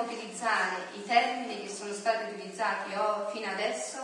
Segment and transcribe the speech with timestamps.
[0.00, 2.90] dobbiamo utilizzare i termini che sono stati utilizzati
[3.32, 3.98] fino adesso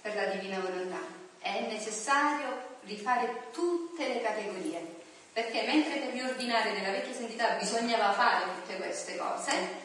[0.00, 0.98] per la divina volontà.
[1.38, 4.84] È necessario rifare tutte le categorie,
[5.32, 9.84] perché mentre per riordinare nella vecchia santità bisognava fare tutte queste cose,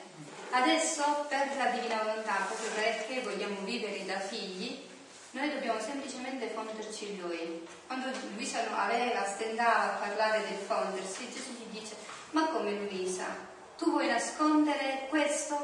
[0.52, 4.90] adesso per la divina volontà, proprio perché vogliamo vivere da figli,
[5.32, 7.66] noi dobbiamo semplicemente fonderci in Lui.
[7.88, 11.96] Quando Luisa aveva, stendava a parlare del fondersi, Gesù gli dice,
[12.32, 13.51] ma come Luisa,
[13.82, 15.58] tu vuoi nascondere questo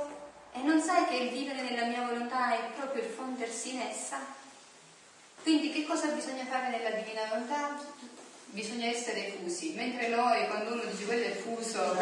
[0.51, 4.17] e non sai che il vivere nella mia volontà è proprio il fondersi in essa?
[5.43, 7.77] Quindi che cosa bisogna fare nella divina volontà?
[8.47, 11.77] Bisogna essere fusi, mentre noi quando uno dice quello è fuso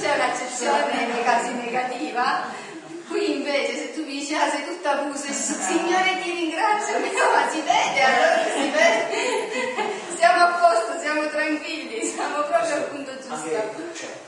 [0.00, 2.72] c'è un'accezione casi negativa,
[3.06, 8.00] Qui invece se tu dici, ah sei tutta fusa, Signore ti ringrazio, ma si vede,
[8.00, 10.16] allora si vede.
[10.16, 14.23] Siamo a posto, siamo tranquilli, siamo proprio al punto giusto.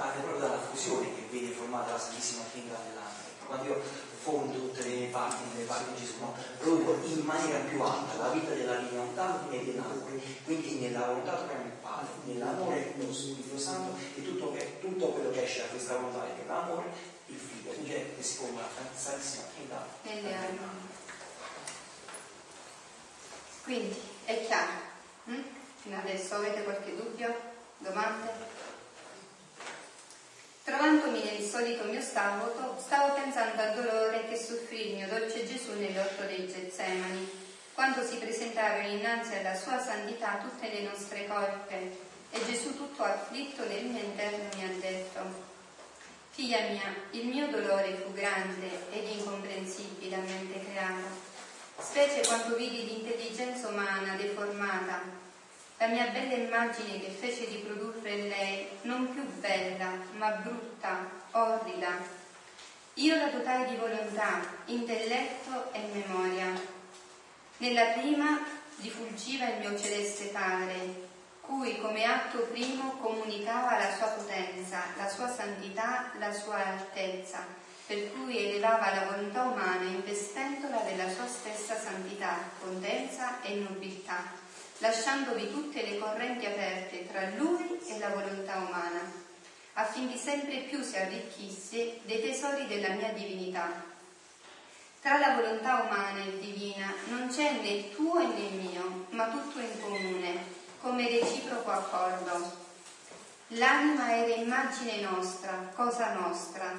[0.00, 3.20] Parte proprio dalla fusione che viene formata la Santissima Trinità dell'anima.
[3.44, 3.82] Quando io
[4.22, 6.34] fondo tutte le parti, le parti di Gesù, no?
[6.56, 10.18] proprio in maniera più alta, la vita della divinità e dell'amore.
[10.44, 15.42] Quindi nella volontà troviamo il Padre, nell'amore lo Spirito Santo e tutto, tutto quello che
[15.42, 16.84] esce da questa volontà è che l'amore
[17.26, 19.86] il figlio, quindi è che si forma la Santissima Trinità.
[20.00, 20.66] Nelle anime.
[23.64, 24.72] Quindi è chiaro.
[25.24, 25.42] Hm?
[25.82, 27.34] Fino adesso avete qualche dubbio?
[27.76, 28.59] Domande?
[30.70, 35.72] Trovandomi nel solito mio stato, stavo pensando al dolore che soffrì il mio dolce Gesù
[35.76, 37.28] nell'orto dei Getsemani,
[37.74, 41.96] quando si presentarono innanzi alla sua santità tutte le nostre colpe,
[42.30, 45.20] e Gesù tutto afflitto nel mio interno mi ha detto,
[46.30, 51.08] Figlia mia, il mio dolore fu grande ed incomprensibile a mente creata,
[51.80, 55.02] specie quando vidi l'intelligenza umana deformata,
[55.80, 61.08] la mia bella immagine che fece di produrre in lei, non più bella, ma brutta,
[61.30, 61.96] orrida.
[62.94, 66.48] Io la dotai di volontà, intelletto e memoria.
[67.56, 68.44] Nella prima
[68.82, 71.08] rifulgiva il mio celeste Padre,
[71.40, 77.38] cui come atto primo comunicava la sua potenza, la sua santità, la sua altezza,
[77.86, 84.48] per cui elevava la volontà umana investendola della sua stessa santità, potenza e nobiltà,
[84.80, 89.00] lasciandovi tutte le correnti aperte tra lui e la volontà umana,
[89.74, 93.88] affinché sempre più si arricchisse dei tesori della mia divinità.
[95.00, 99.80] Tra la volontà umana e divina non c'è né tuo né mio, ma tutto in
[99.80, 102.68] comune come reciproco accordo.
[103.54, 106.72] L'anima era immagine nostra, cosa nostra,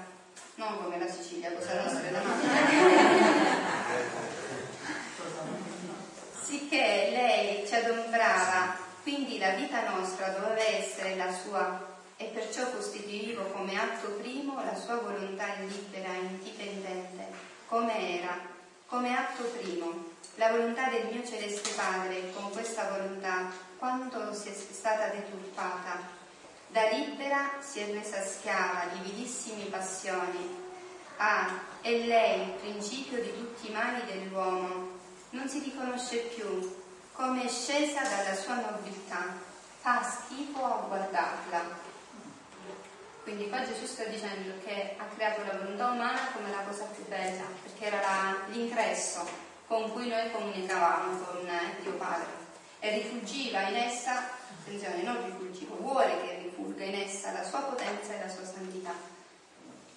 [0.55, 3.80] non come la Sicilia, cosa nostra è la
[6.51, 11.79] Sicché lei ci adombrava, quindi la vita nostra doveva essere la sua
[12.17, 17.27] e perciò costituivo come atto primo la sua volontà libera e indipendente,
[17.67, 18.37] come era,
[18.85, 25.07] come atto primo, la volontà del mio celeste Padre con questa volontà quanto sia stata
[25.07, 26.01] deturpata.
[26.67, 30.53] Da libera si è resa schiava di vilissime passioni.
[31.15, 31.47] Ah,
[31.81, 34.99] e lei, principio di tutti i mali dell'uomo,
[35.31, 36.79] non si riconosce più,
[37.13, 39.49] come è scesa dalla sua nobiltà.
[39.79, 41.89] Fa schifo a guardarla.
[43.23, 47.05] Quindi qua Gesù sta dicendo che ha creato la volontà umana come la cosa più
[47.07, 51.49] bella, perché era la, l'ingresso con cui noi comunicavamo con
[51.81, 52.27] Dio Padre
[52.79, 58.13] e rifuggiva in essa, attenzione, non rifuggiva, vuole che rifugga in essa la sua potenza
[58.13, 58.93] e la sua santità.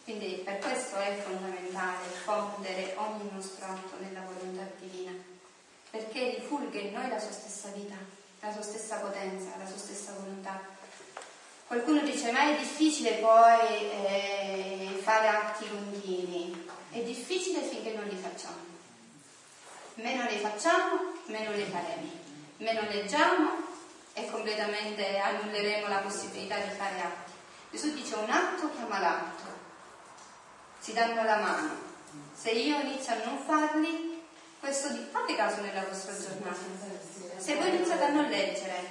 [0.05, 5.13] Quindi per questo è fondamentale fondere ogni nostro atto nella volontà divina,
[5.91, 7.97] perché rifulga in noi la sua stessa vita,
[8.41, 10.61] la sua stessa potenza, la sua stessa volontà.
[11.67, 16.69] Qualcuno dice, ma è difficile poi eh, fare atti continui.
[16.91, 18.73] È difficile finché non li facciamo.
[19.95, 22.25] Meno li facciamo, meno li faremo
[22.59, 23.51] meno leggiamo
[24.13, 27.33] e completamente annulleremo la possibilità di fare atti.
[27.71, 29.64] Gesù dice un atto chiama l'atto,
[30.85, 31.71] si danno la mano.
[32.35, 34.23] Se io inizio a non farli,
[34.61, 35.07] questo di...
[35.11, 36.61] fate caso nella vostra giornata.
[37.39, 38.85] Se voi iniziate a non leggere,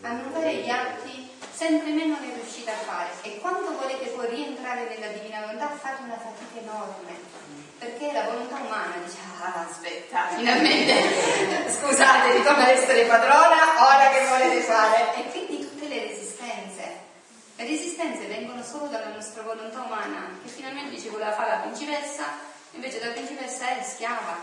[0.00, 3.10] a non fare gli atti, sempre meno ne riuscite a fare.
[3.20, 8.56] E quando volete poi rientrare nella divina volontà, fate una fatica enorme perché la volontà
[8.64, 15.30] umana dice ah aspetta finalmente scusate ritorno ad essere padrona ora che volete fare e
[15.30, 17.02] quindi tutte le resistenze
[17.64, 22.24] le resistenze vengono solo dalla nostra volontà umana che finalmente dice voleva fare la principessa
[22.72, 24.36] invece la principessa è schiava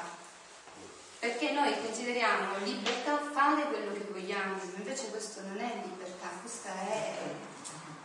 [1.19, 7.13] perché noi consideriamo libertà fare quello che vogliamo invece questo non è libertà questa è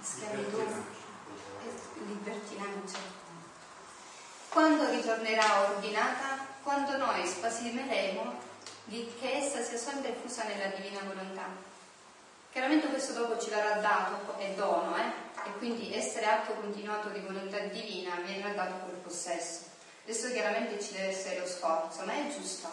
[0.01, 3.17] schiavitù è libertinaggio
[5.07, 8.35] tornerà ordinata quando noi spasimeremo
[8.85, 11.45] di che essa sia sempre fusa nella divina volontà.
[12.51, 14.96] Chiaramente questo dopo ci verrà dato, è dono,
[15.67, 19.63] quindi essere atto continuato di volontà divina viene dato col possesso.
[20.05, 22.69] Adesso chiaramente ci deve essere lo sforzo, ma è giusto.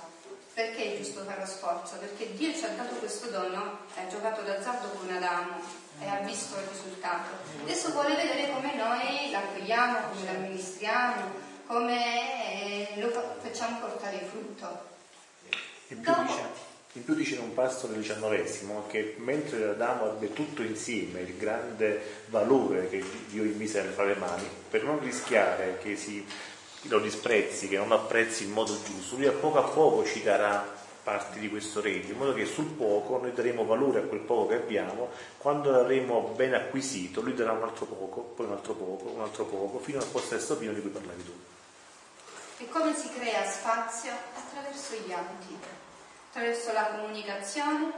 [0.54, 1.96] Perché è giusto fare lo sforzo?
[1.96, 5.60] Perché Dio ci ha dato questo dono, ha giocato d'azzardo con Adamo
[6.00, 7.30] e ha visto il risultato.
[7.64, 11.32] Adesso vuole vedere come noi l'accogliamo, come l'amministriamo,
[11.66, 13.10] come eh, lo
[13.42, 14.92] facciamo portare frutto.
[15.88, 20.62] Più, dice, in più dice in un passo del diciannovesimo che mentre Adamo ebbe tutto
[20.62, 25.96] insieme il grande valore che Dio gli mise fra le mani, per non rischiare che
[25.96, 26.26] si
[26.88, 30.82] lo disprezzi, che non apprezzi in modo giusto, lui a poco a poco ci darà
[31.02, 34.48] parti di questo regno, in modo che sul poco noi daremo valore a quel poco
[34.48, 39.10] che abbiamo, quando l'avremo ben acquisito, lui darà un altro poco, poi un altro poco,
[39.10, 41.34] un altro poco, fino al possesso pieno di cui parlavi tu.
[42.60, 44.12] E come si crea spazio?
[44.36, 45.58] Attraverso gli atti,
[46.34, 47.94] attraverso la comunicazione,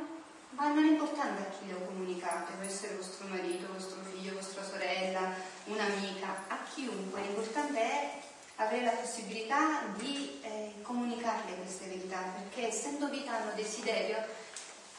[0.50, 4.62] ma non è importante a chi lo comunicate, può essere vostro marito, vostro figlio, vostra
[4.62, 5.34] sorella,
[5.64, 8.22] un'amica, a chiunque, l'importante è
[8.58, 14.18] avere la possibilità di eh, comunicarle queste verità, perché essendo vita hanno desiderio,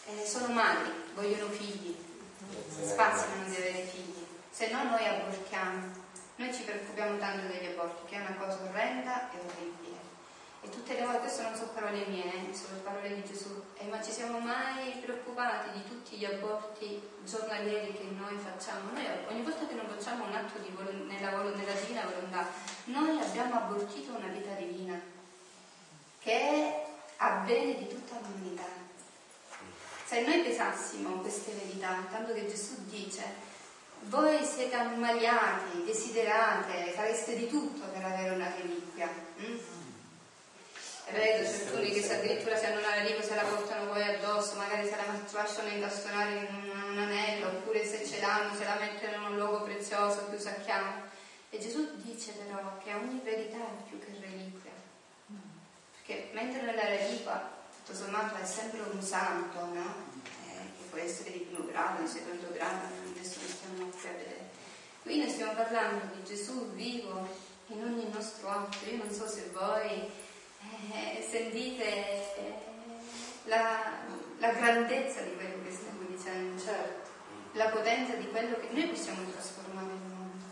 [0.06, 1.94] eh, sono madri, vogliono figli,
[2.70, 6.04] spaziano di avere figli, se no noi abortiamo.
[6.36, 9.85] Noi ci preoccupiamo tanto degli aborti, che è una cosa orrenda e orribile.
[10.66, 14.40] E tutte le volte, sono parole mie, sono parole di Gesù, eh, ma ci siamo
[14.40, 18.90] mai preoccupati di tutti gli aborti giornalieri che noi facciamo?
[18.90, 22.48] Noi ogni volta che non facciamo un atto vol- nella, vol- nella divina volontà,
[22.86, 25.00] noi abbiamo abortito una vita divina,
[26.18, 26.86] che è
[27.18, 28.66] a bene di tutta l'umanità.
[30.04, 33.54] Se noi pesassimo queste verità, tanto che Gesù dice
[34.08, 39.08] voi siete ammaliati, desiderate, fareste di tutto per avere una reliquia.
[39.40, 39.75] Mm?
[41.06, 44.96] C'è alcuni che addirittura se hanno una reliquia se la portano poi addosso, magari se
[44.96, 49.30] la lasciano incastonare in un, un anello, oppure se ce l'hanno se la mettono in
[49.30, 51.04] un luogo prezioso più sacchiamo.
[51.50, 54.72] E Gesù dice però che ogni verità è più che reliquia.
[55.92, 60.14] Perché mentre nella reliquia, tutto sommato, è sempre un santo, no?
[60.96, 64.48] può essere di primo grado, di secondo grado, adesso lo stiamo qui a vedere.
[65.02, 67.28] Qui noi stiamo parlando di Gesù vivo
[67.66, 68.78] in ogni nostro atto.
[68.88, 70.10] Io non so se voi
[70.92, 72.24] eh, sentite
[73.44, 73.92] la,
[74.38, 77.10] la, grandezza di quello che stiamo dicendo, certo.
[77.52, 80.44] la potenza di quello che noi possiamo trasformare il mondo.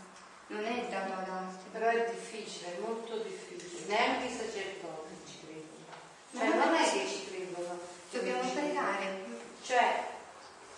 [0.47, 1.69] Non è dato ad altri.
[1.71, 3.85] Però è difficile, è molto difficile.
[3.87, 5.85] Neanche i sacerdoti ci credono.
[6.33, 7.79] Cioè, non è che ci credono.
[8.11, 9.23] Dobbiamo pregare.
[9.63, 10.05] Cioè,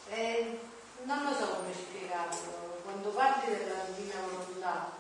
[0.09, 0.59] eh,
[1.03, 4.91] non lo so come spiegarlo, quando parli della divina volontà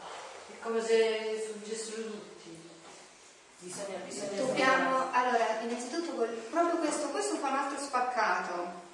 [0.49, 2.36] è come se suggessero tutti.
[3.67, 6.13] Bisogna, bisogna Dobbiamo, allora, innanzitutto
[6.49, 8.85] proprio questo, questo fa un altro spaccato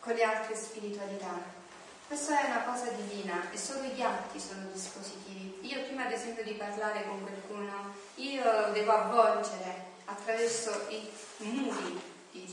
[0.00, 1.60] con le altre spiritualità.
[2.06, 5.58] Questa è una cosa divina e solo gli atti sono dispositivi.
[5.60, 12.00] Io prima ad esempio di parlare con qualcuno, io devo avvolgere attraverso i muri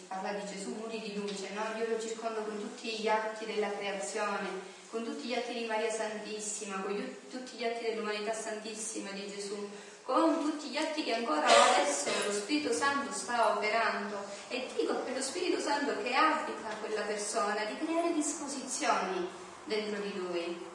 [0.09, 1.63] parla di Gesù, muri di luce, no?
[1.77, 4.49] Io lo circondo con tutti gli atti della creazione,
[4.89, 9.69] con tutti gli atti di Maria Santissima, con tutti gli atti dell'umanità Santissima di Gesù,
[10.12, 15.16] con tutti gli atti che ancora adesso lo Spirito Santo sta operando e dico per
[15.16, 19.30] lo Spirito Santo che abita quella persona di creare disposizioni
[19.66, 20.66] dentro di lui.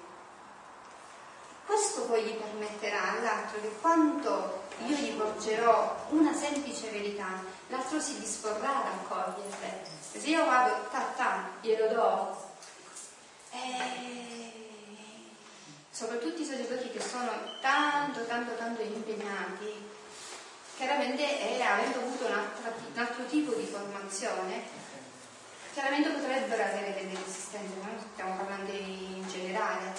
[1.67, 8.21] Questo poi gli permetterà all'altro che quando io gli porgerò una semplice verità, l'altro si
[8.21, 9.83] disporrà ad accoglierle.
[10.13, 12.37] Se io vado, ta ta, glielo do.
[13.51, 14.44] E...
[15.95, 19.71] Soprattutto i sacerdoti che sono tanto, tanto, tanto impegnati,
[20.77, 24.61] chiaramente è, avendo avuto un altro, un altro tipo di formazione,
[25.73, 29.93] chiaramente potrebbero avere delle resistenze, ma stiamo parlando in generale.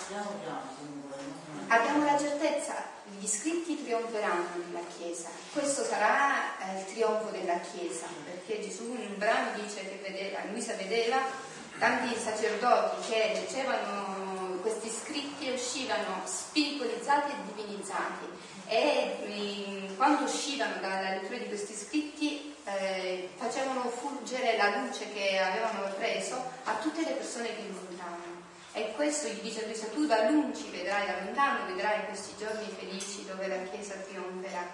[1.69, 2.75] Abbiamo la certezza
[3.17, 5.29] gli scritti trionferanno nella Chiesa.
[5.53, 10.43] Questo sarà eh, il trionfo della Chiesa, perché Gesù in un brano dice che vedeva,
[10.51, 18.25] Luisa vedeva tanti sacerdoti che leggevano questi scritti uscivano spiritualizzati e divinizzati
[18.67, 25.38] e mh, quando uscivano dalla lettura di questi scritti eh, facevano fulgere la luce che
[25.38, 28.44] avevano preso a tutte le persone che incontravano.
[28.74, 33.25] E questo gli dice Luisa, tu da lungi vedrai, da lontano vedrai questi giorni felici
[33.25, 34.67] dove la Chiesa trionferà.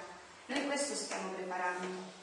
[0.48, 2.20] Noi questo stiamo preparando.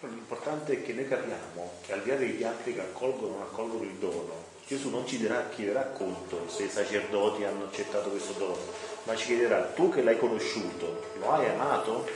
[0.00, 3.42] L'importante è che noi capiamo che al di là degli altri che accolgono o non
[3.42, 8.34] accolgono il dono, Gesù non ci dirà, chiederà conto se i sacerdoti hanno accettato questo
[8.34, 8.58] dono,
[9.04, 12.06] ma ci chiederà tu che l'hai conosciuto, lo hai amato?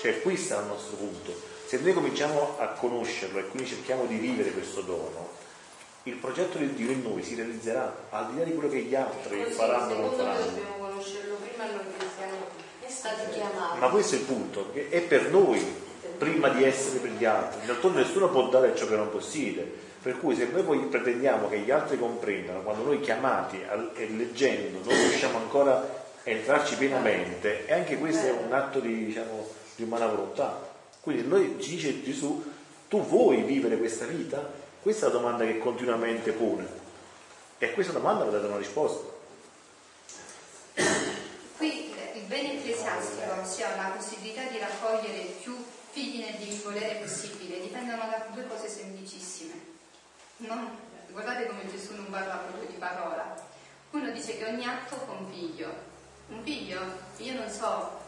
[0.00, 1.32] Cioè questo è il nostro punto.
[1.66, 5.28] Se noi cominciamo a conoscerlo e quindi cerchiamo di vivere questo dono,
[6.04, 8.94] il progetto di Dio in noi si realizzerà al di là di quello che gli
[8.96, 10.46] altri Così, faranno o non faranno.
[10.46, 11.84] dobbiamo conoscerlo prima noi
[12.16, 12.46] siamo
[12.88, 13.78] stati chiamati.
[13.78, 15.88] Ma questo è il punto, è per noi
[16.20, 17.64] prima di essere per gli altri.
[17.64, 19.88] D'altronde nessuno può dare ciò che non possiede.
[20.02, 23.58] Per cui se noi pretendiamo che gli altri comprendano, quando noi chiamati
[23.94, 25.88] e leggendo non riusciamo ancora a
[26.22, 30.68] entrarci pienamente, e anche questo è un atto di, diciamo, di umana volontà.
[31.00, 32.44] Quindi noi ci dice Gesù,
[32.88, 34.46] tu vuoi vivere questa vita?
[34.82, 36.66] Questa è la domanda che continuamente pone.
[37.58, 39.06] E a questa domanda va data una risposta.
[41.56, 45.54] Qui il bene ecclesiastico, ossia la possibilità di raccogliere più
[45.90, 49.52] figli nel volere possibile, dipendono da due cose semplicissime.
[50.38, 50.70] Non,
[51.10, 53.34] guardate come Gesù non parla proprio di parola.
[53.90, 55.88] Uno dice che ogni atto fa un figlio.
[56.28, 56.80] Un figlio,
[57.16, 57.98] io non so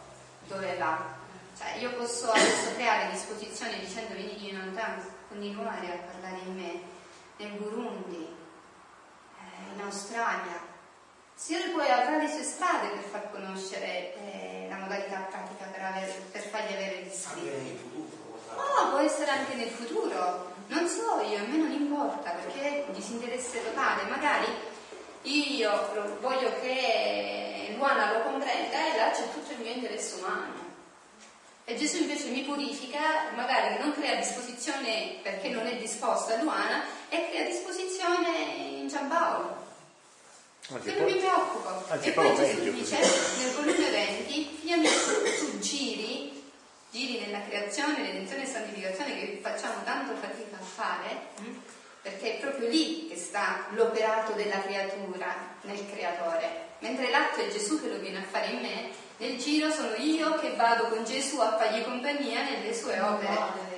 [0.46, 1.20] dove va.
[1.58, 6.80] Cioè, io posso adesso creare disposizioni dicendo vieni di lontano, continuare a parlare in me,
[7.36, 8.26] nel Burundi,
[9.38, 10.70] eh, in Australia.
[11.34, 15.41] Signore poi avrà le sue strade per far conoscere eh, la modalità pratica
[15.90, 17.80] per, fargli avere gli guarda.
[18.54, 22.90] No, può essere anche nel futuro, non so io, a me non importa perché è
[22.92, 24.46] disinteresse totale, magari
[25.22, 30.70] io lo- voglio che Luana lo comprenda e là c'è tutto il mio interesse umano.
[31.64, 36.82] E Gesù invece mi purifica, magari non crea disposizione perché non è disposta a Luana
[37.08, 38.38] e crea disposizione
[38.80, 39.61] in Giampaolo.
[40.74, 41.68] Anzi, Che non mi preoccupo.
[41.88, 43.42] anzi, e poi Gesù meglio dice così.
[43.44, 46.42] nel volume 20, figlia mia, tu giri,
[46.90, 51.54] giri nella creazione, redenzione e santificazione che facciamo tanto fatica a fare, mm?
[52.02, 56.70] perché è proprio lì che sta l'operato della creatura nel creatore.
[56.78, 60.34] Mentre l'atto è Gesù che lo viene a fare in me, nel giro sono io
[60.40, 63.70] che vado con Gesù a fargli compagnia nelle sue opere.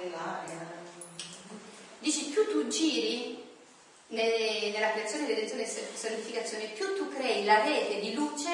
[1.98, 3.43] Dici, più tu giri
[4.14, 8.48] nella creazione, redenzione e santificazione, più tu crei la rete di luce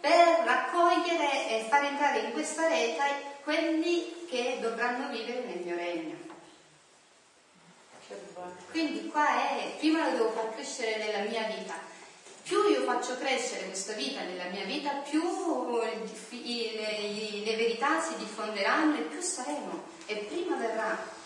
[0.00, 6.16] per raccogliere e far entrare in questa rete quelli che dovranno vivere nel mio regno.
[8.70, 11.74] Quindi qua è, prima lo devo far crescere nella mia vita.
[12.42, 15.22] Più io faccio crescere questa vita nella mia vita, più
[16.30, 21.22] i- le, le verità si diffonderanno e più saremo e prima verrà.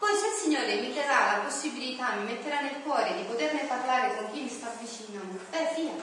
[0.00, 4.16] Poi se il Signore mi darà la possibilità, mi metterà nel cuore di poterne parlare
[4.16, 6.00] con chi mi sta vicino, beh, fiat,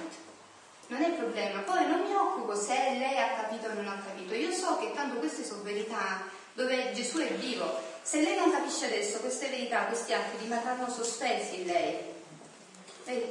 [0.90, 1.62] non è problema.
[1.62, 4.36] Poi non mi occupo se lei ha capito o non ha capito.
[4.36, 6.22] Io so che tanto queste sono verità
[6.54, 7.82] dove Gesù è vivo.
[8.04, 12.16] Se lei non capisce adesso queste verità, questi atti rimarranno sospesi in lei.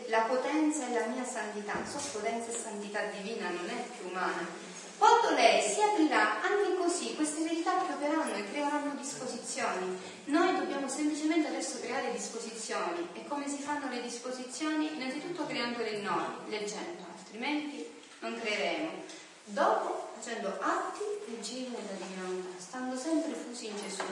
[0.08, 4.65] La potenza è la mia santità, so potenza e santità divina, non è più umana.
[4.98, 9.98] Quando lei si aprirà, anche così queste verità pioveranno e creeranno disposizioni.
[10.24, 13.08] Noi dobbiamo semplicemente adesso creare disposizioni.
[13.12, 14.94] E come si fanno le disposizioni?
[14.94, 17.86] Innanzitutto creandole noi, leggendo, altrimenti
[18.20, 18.90] non creeremo.
[19.44, 24.04] Dopo facendo atti e giri nella divinità, stando sempre fusi in Gesù.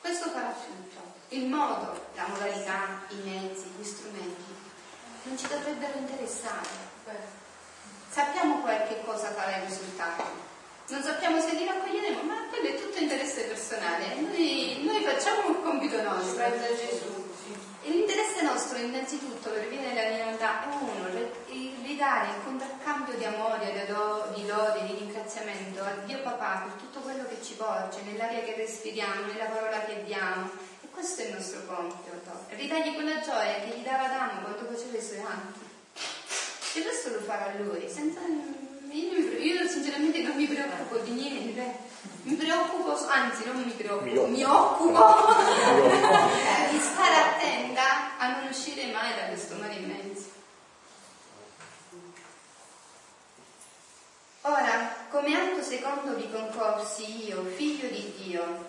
[0.00, 1.16] Questo farà tutto.
[1.30, 4.66] Il modo, la modalità, i mezzi, gli strumenti
[5.24, 6.66] non ci dovrebbero interessare.
[8.10, 10.24] Sappiamo qualche cosa farà il risultato.
[10.88, 14.14] Non sappiamo se li raccoglieremo, ma quello è tutto interesse personale.
[14.20, 16.42] Noi, noi facciamo il compito nostro.
[16.42, 20.98] E L'interesse nostro innanzitutto per vivere nella divinità è uno,
[21.82, 23.86] ridare il contraccambio di amore,
[24.34, 28.54] di lode, di ringraziamento a Dio Papà per tutto quello che ci porge, nell'aria che
[28.56, 30.50] respiriamo, nella parola che diamo.
[30.82, 32.10] E questo è il nostro compito.
[32.50, 35.66] Ridargli quella gioia che gli dava Adamo quando faceva i suoi atti.
[36.78, 38.20] E questo lo farà lui, senza...
[38.92, 41.74] Io, sinceramente non mi preoccupo di niente.
[42.22, 45.04] Mi preoccupo, anzi non mi preoccupo, Mi mi occupo.
[45.04, 45.42] occupo
[46.70, 50.26] di stare attenta a non uscire mai da questo mare immenso.
[54.42, 58.66] Ora, come atto secondo vi concorsi io, figlio di Dio,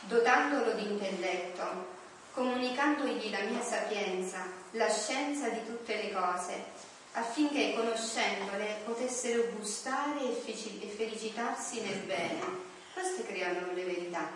[0.00, 1.94] dotandolo di intelletto,
[2.32, 10.94] comunicandogli la mia sapienza, la scienza di tutte le cose, affinché conoscendole potessero gustare e
[10.96, 12.64] felicitarsi nel bene.
[12.92, 14.28] Queste creano le verità.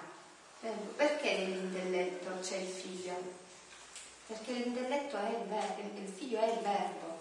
[0.97, 3.39] Perché nell'intelletto c'è il figlio?
[4.27, 7.19] Perché l'intelletto è il verbo, il figlio è il verbo.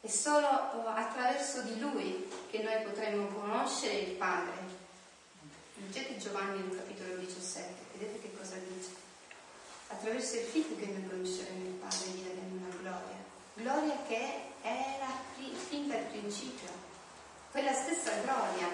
[0.00, 4.76] È solo eh, attraverso di lui che noi potremo conoscere il Padre.
[5.74, 8.90] Leggete Giovanni nel capitolo 17, vedete che cosa dice.
[9.88, 13.17] Attraverso il figlio che noi conosceremo il Padre gli daremo una gloria.
[13.60, 15.08] Gloria che era
[15.68, 16.68] fin dal principio.
[17.50, 18.68] Quella stessa gloria.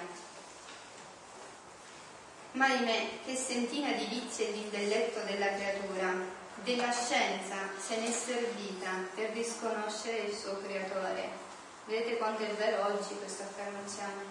[2.53, 6.13] Ma ahimè, che sentina di vizi e l'intelletto della creatura,
[6.57, 11.31] della scienza se n'è servita per disconoscere il suo creatore.
[11.87, 14.23] Vedete quanto è vero oggi questa affermazione?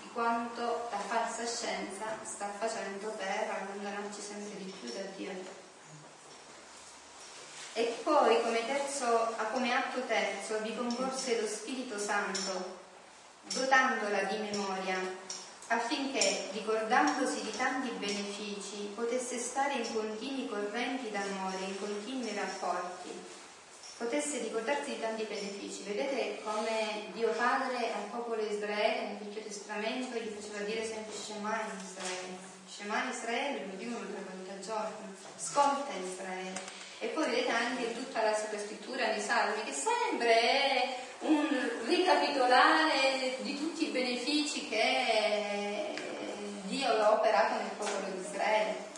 [0.00, 5.59] Di quanto la falsa scienza sta facendo per allontanarci sempre di più da Dio.
[7.74, 12.78] E poi come, terzo, come atto terzo vi concorse lo Spirito Santo,
[13.52, 14.98] dotandola di memoria
[15.68, 23.10] affinché, ricordandosi di tanti benefici, potesse stare in continui correnti d'amore, in continui rapporti,
[23.96, 25.84] potesse ricordarsi di tanti benefici.
[25.84, 31.14] Vedete come Dio Padre al popolo di Israele nel Vecchio Testamento gli faceva dire sempre
[31.14, 32.48] Shema in Israele.
[32.68, 36.79] Shema in Israele lo dicono tre volte al giorno, ascolta Israele.
[37.02, 41.48] E poi vedete anche tutta la Sacra Scrittura nei Salmi che sempre è un
[41.86, 45.94] ricapitolare di tutti i benefici che
[46.64, 48.88] Dio ha operato nel popolo di Israele.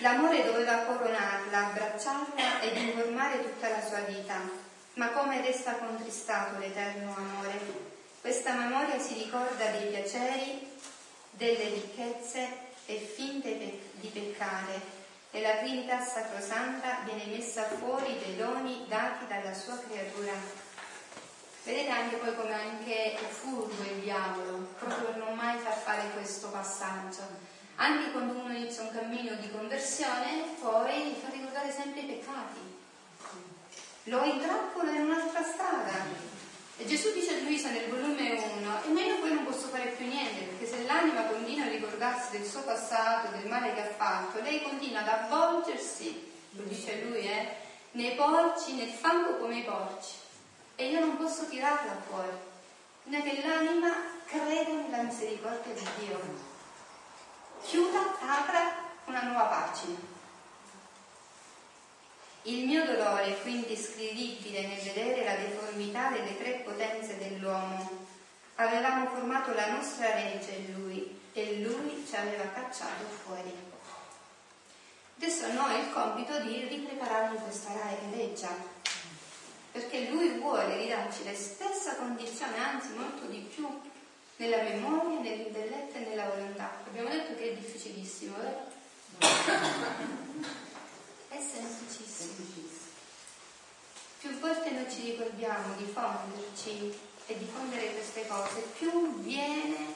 [0.00, 4.66] L'amore doveva coronarla, abbracciarla ed informare tutta la sua vita.
[4.94, 7.60] Ma come resta contristato l'eterno amore?
[8.20, 10.76] Questa memoria si ricorda dei piaceri,
[11.30, 13.56] delle ricchezze e finte
[13.92, 14.97] di peccare
[15.30, 20.32] e la Trinità Sacrosanta viene messa fuori dei doni dati dalla sua creatura.
[21.64, 26.48] Vedete anche poi come anche è furbo il diavolo, proprio non mai far fare questo
[26.48, 27.56] passaggio.
[27.76, 32.76] Anche quando uno inizia un cammino di conversione, poi gli fa ricordare sempre i peccati.
[34.04, 36.37] Lo intrappola in un'altra strada
[36.80, 38.30] e Gesù dice a Luisa nel volume
[38.84, 42.38] 1, e io poi non posso fare più niente, perché se l'anima continua a ricordarsi
[42.38, 47.26] del suo passato, del male che ha fatto, lei continua ad avvolgersi, lo dice lui,
[47.26, 47.48] eh,
[47.92, 50.14] nei porci, nel fango come i porci.
[50.76, 52.28] E io non posso tirarla fuori.
[53.02, 53.92] Bisogna che l'anima
[54.26, 56.20] creda nella misericordia di Dio.
[57.64, 60.07] Chiuda, apra una nuova pagina.
[62.48, 68.06] Il mio dolore è quindi scrivibile nel vedere la deformità delle tre potenze dell'uomo.
[68.54, 73.52] Avevamo formato la nostra legge in lui e lui ci aveva cacciato fuori.
[75.18, 77.68] Adesso a noi il compito di ripreparargli questa
[78.14, 78.48] legge,
[79.70, 83.68] perché lui vuole ridarci la stessa condizione, anzi molto di più,
[84.36, 86.78] nella memoria, nell'intelletto e nella volontà.
[86.86, 88.76] Abbiamo detto che è difficilissimo, vero?
[91.38, 92.32] È semplicissimo.
[94.18, 96.92] Più volte noi ci ricordiamo di fonderci
[97.26, 99.94] e di fondere queste cose, più viene,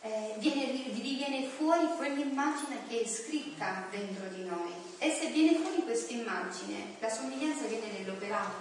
[0.00, 4.72] eh, viene, riviene fuori quell'immagine che è scritta dentro di noi.
[4.98, 8.56] E se viene fuori questa immagine, la somiglianza viene nell'operato.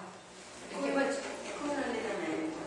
[0.70, 2.58] Perché è come un allenamento.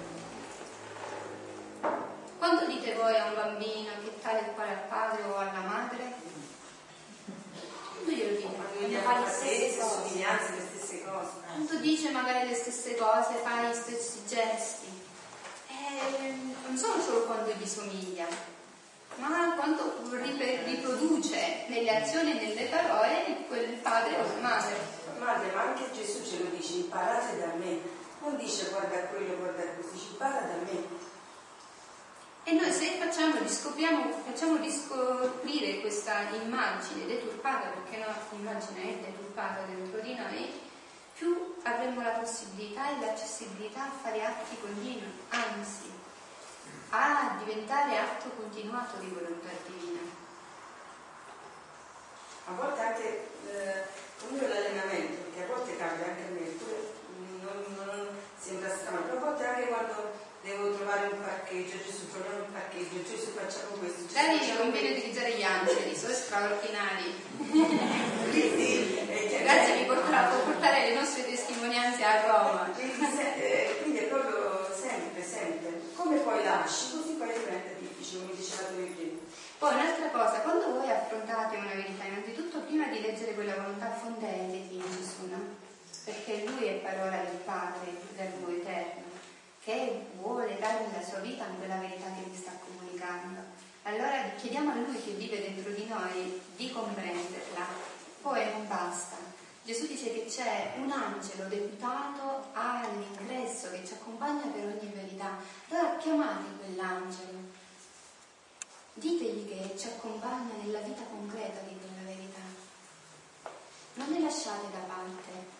[2.39, 6.38] Quando dite voi a un bambino che tale e quale al padre o alla madre?
[7.95, 8.49] Quando glielo dico?
[8.77, 11.31] Quindi fa le stesse somiglianze, le stesse cose.
[11.47, 14.87] Quando dice magari le stesse cose, fa gli stessi gesti.
[15.69, 16.35] Eh,
[16.67, 18.27] non sono solo quando gli somiglia,
[19.17, 19.95] ma quando
[20.65, 24.77] riproduce nelle azioni e nelle parole quel padre o la madre.
[25.19, 27.81] Madre, ma anche Gesù ce lo dice, imparate da me.
[28.21, 30.87] Non dice guarda quello, guarda questo, dice impara da me.
[32.49, 33.35] E noi se facciamo,
[34.25, 40.59] facciamo riscoprire questa immagine deturpata, perché no, l'immagine è deturpata dentro di noi,
[41.13, 45.93] più avremo la possibilità e l'accessibilità a fare atti continui, anzi,
[46.89, 50.01] a diventare atto continuato di volontà divina.
[52.47, 53.83] A volte anche eh,
[54.27, 56.57] come l'allenamento, perché a volte cambia anche a me,
[57.43, 58.09] non, non
[58.39, 63.05] sembra strano, però a volte anche quando devo trovare un parcheggio, Gesù troviamo un parcheggio,
[63.05, 64.09] Gesù facciamo questo.
[64.09, 67.13] Gesù Dani ci conviene utilizzare gli angeli, sono straordinari.
[68.33, 68.97] Quindi,
[69.45, 72.71] Grazie, mi porterà a portare le nostre testimonianze a Roma.
[72.75, 75.81] Quindi, eh, quindi, è proprio sempre, sempre.
[75.95, 79.19] Come poi lasci, così poi diventa difficile, come diceva tu prima.
[79.59, 84.77] Poi un'altra cosa, quando voi affrontate una verità, innanzitutto prima di leggere quella volontà fondetevi
[84.77, 85.67] in Gesù, no?
[86.05, 89.08] Perché Lui è parola del Padre, del Verbo eterno
[89.69, 93.39] che vuole darmi la sua vita in quella verità che mi sta comunicando.
[93.83, 97.67] Allora chiediamo a Lui che vive dentro di noi di comprenderla.
[98.23, 99.17] Poi non basta.
[99.65, 105.37] Gesù dice che c'è un angelo deputato all'ingresso che ci accompagna per ogni verità.
[105.69, 107.39] Allora chiamate quell'angelo.
[108.95, 112.41] Ditegli che ci accompagna nella vita concreta di quella verità.
[113.97, 115.58] Non le lasciate da parte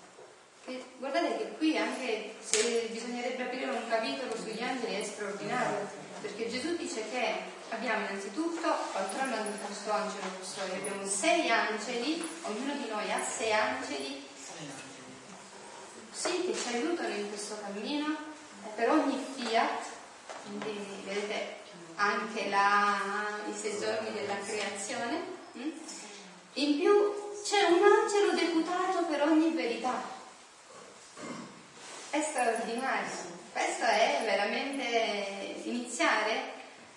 [0.69, 5.89] e guardate che qui anche se bisognerebbe aprire un capitolo sugli angeli è straordinario,
[6.21, 7.37] perché Gesù dice che
[7.71, 13.53] abbiamo innanzitutto, oltre al nostro angelo custode, abbiamo sei angeli, ognuno di noi ha sei
[13.53, 14.27] angeli,
[16.11, 18.17] sì, che ci aiutano in questo cammino,
[18.75, 19.87] per ogni fiat,
[20.45, 21.57] quindi vedete
[21.95, 22.99] anche la,
[23.49, 25.71] i sei giorni della creazione, hm?
[26.55, 26.93] in più
[27.43, 30.18] c'è un angelo deputato per ogni verità.
[32.11, 33.37] È straordinario.
[33.53, 36.53] Questo è veramente iniziare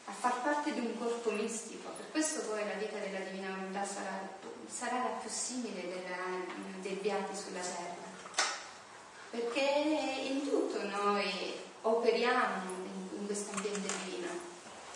[0.06, 1.89] a far parte di un corpo mistico.
[1.89, 4.30] Per questo poi la vita della Divina Volontà sarà,
[4.67, 6.15] sarà la più simile della,
[6.80, 8.10] dei beati sulla terra.
[9.32, 14.30] Perché in tutto noi operiamo in, in questo ambiente divino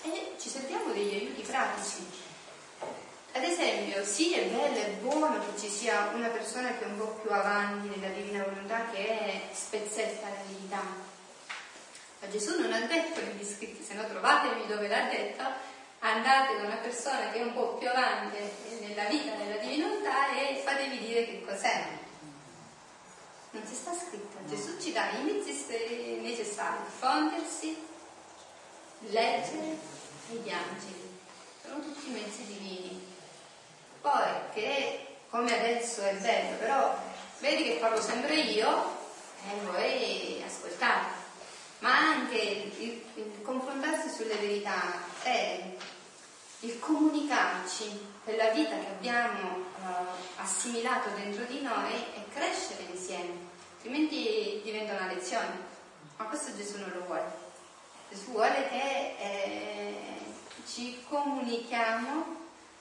[0.04, 2.24] e ci serviamo degli aiuti pratici.
[3.34, 5.35] Ad esempio, sì, è bello, è buono
[5.86, 10.82] sia una persona che è un po' più avanti nella divina volontà che spezzetta l'eredità.
[10.82, 15.44] Ma Gesù non ha detto negli scritti, se no trovatemi dove l'ha detto,
[16.00, 18.36] andate da una persona che è un po' più avanti
[18.80, 21.86] nella vita della divina volontà e fatevi dire che cos'è.
[23.52, 24.38] Non si sta scritto.
[24.48, 27.78] Gesù ci dà i mezzi necessari, fondersi,
[29.02, 29.78] leggere
[30.32, 31.20] e gli angeli.
[31.62, 33.06] Sono tutti mezzi divini.
[34.02, 36.98] Poi, che come adesso è bello, però
[37.40, 38.98] vedi che parlo sempre io
[39.46, 41.24] e voi ascoltate.
[41.80, 44.94] Ma anche il, il confrontarsi sulle verità
[45.24, 45.76] e
[46.62, 50.06] il comunicarci per la vita che abbiamo uh,
[50.38, 53.34] assimilato dentro di noi e crescere insieme,
[53.76, 55.74] altrimenti diventa una lezione.
[56.16, 57.44] Ma questo Gesù non lo vuole.
[58.10, 59.96] Gesù vuole che eh,
[60.66, 62.35] ci comunichiamo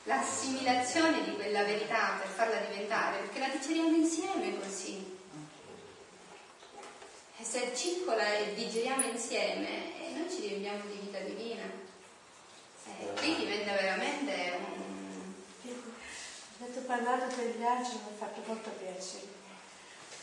[0.04, 5.12] l'assimilazione di quella verità per farla diventare, perché la digeriamo insieme così.
[7.36, 11.64] E se circola e digeriamo insieme, eh, noi ci riempiamo di vita divina.
[12.86, 14.92] Eh, qui diventa veramente un...
[16.60, 19.26] Avete parlato degli angeli, mi ha fatto molto piacere,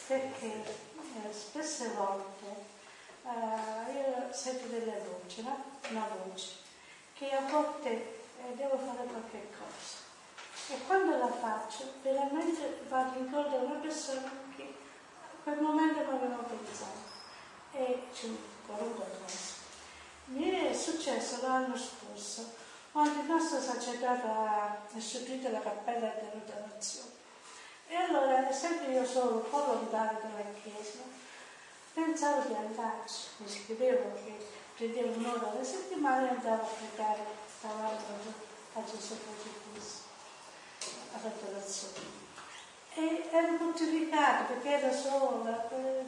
[0.08, 2.46] perché eh, spesse volte
[3.26, 5.64] eh, io sento delle voci, no?
[5.90, 6.52] una voce,
[7.14, 10.10] che a volte eh, devo fare qualche cosa.
[10.74, 16.16] E quando la faccio, veramente vado incontro a una persona che in quel momento non
[16.16, 17.10] avevo pensato.
[17.74, 19.60] E ci qualunque cosa.
[20.26, 22.54] Mi è successo l'anno scorso,
[22.92, 27.10] quando il nostro sacerdote ha istituito la cappella dell'adorazione.
[27.88, 31.00] E allora, essendo io solo un po' lontano dalla chiesa,
[31.94, 34.38] pensavo di andarci, mi scrivevo che
[34.78, 38.04] prendevo un'ora alla settimana e andavo a pregare davanti
[38.74, 40.00] a Gesù Crocifisso,
[41.14, 42.20] all'adorazione.
[42.94, 46.04] E ero mortificata perché ero sola, eh,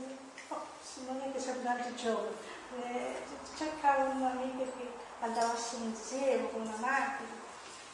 [0.49, 0.61] oh,
[1.07, 2.35] non è che tanti giorni,
[2.81, 3.21] eh,
[3.55, 7.41] cercavo un'amica che andassimo insieme con una macchina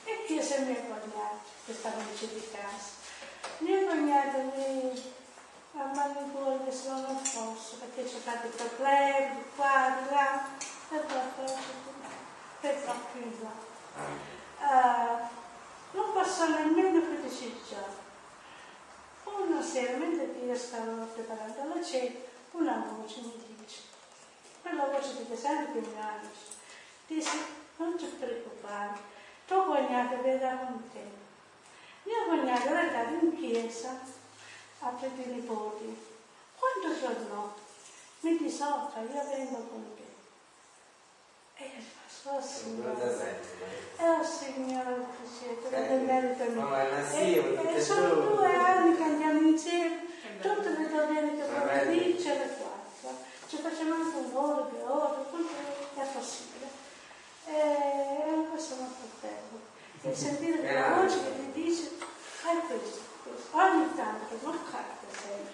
[0.06, 2.98] e chiese ai miei cognati che stavano vicino di casa.
[3.60, 5.14] I miei cognati mi
[5.74, 10.48] andavano fuori che se no non posso perché c'è tanti problemi qua, di là,
[10.92, 11.89] e poi
[12.60, 13.68] per là.
[14.60, 15.28] Uh,
[15.92, 18.08] non passò nemmeno 15 giorni.
[19.24, 22.20] Una sera, mentre io stavo preparando la cena,
[22.52, 23.82] una voce mi dice,
[24.62, 26.46] quella voce di sempre che mi amici,
[27.08, 27.38] dice,
[27.78, 29.00] non ti preoccupare,
[29.46, 31.18] tuo cognato verrà con te.
[32.04, 34.00] Mio cognato era andato in chiesa
[34.80, 36.08] a prendere i nipoti.
[36.58, 37.54] Quando tornò,
[38.22, 41.64] mi disse, Olga, io vengo con te.
[41.64, 41.84] E io
[42.26, 43.40] oh Signore,
[43.98, 45.70] oh Signore, siete
[46.50, 46.68] mio.
[47.14, 50.06] E, e sono due anni che andiamo insieme,
[50.42, 53.26] tutte le domeniche pomeriggio alle quattro.
[53.48, 56.68] Ci facciamo anche un ore, due ore, quanto è possibile.
[57.46, 59.60] E questo è molto bello.
[60.02, 61.92] E sentire la voce che ti dice,
[62.42, 63.58] fai questo, questo.
[63.58, 64.99] Ogni tanto, non sempre.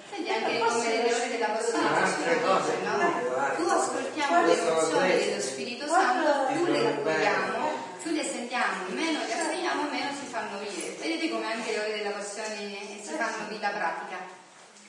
[0.10, 3.56] Senti anche come le ore della passione, no?
[3.56, 9.34] Più ascoltiamo le emozioni dello Spirito Santo, più le raccogliamo, più le sentiamo, meno le
[9.34, 10.96] ascoltiamo, meno si fanno vivere.
[11.00, 14.44] Vedete come anche le ore della passione si fanno vita pratica.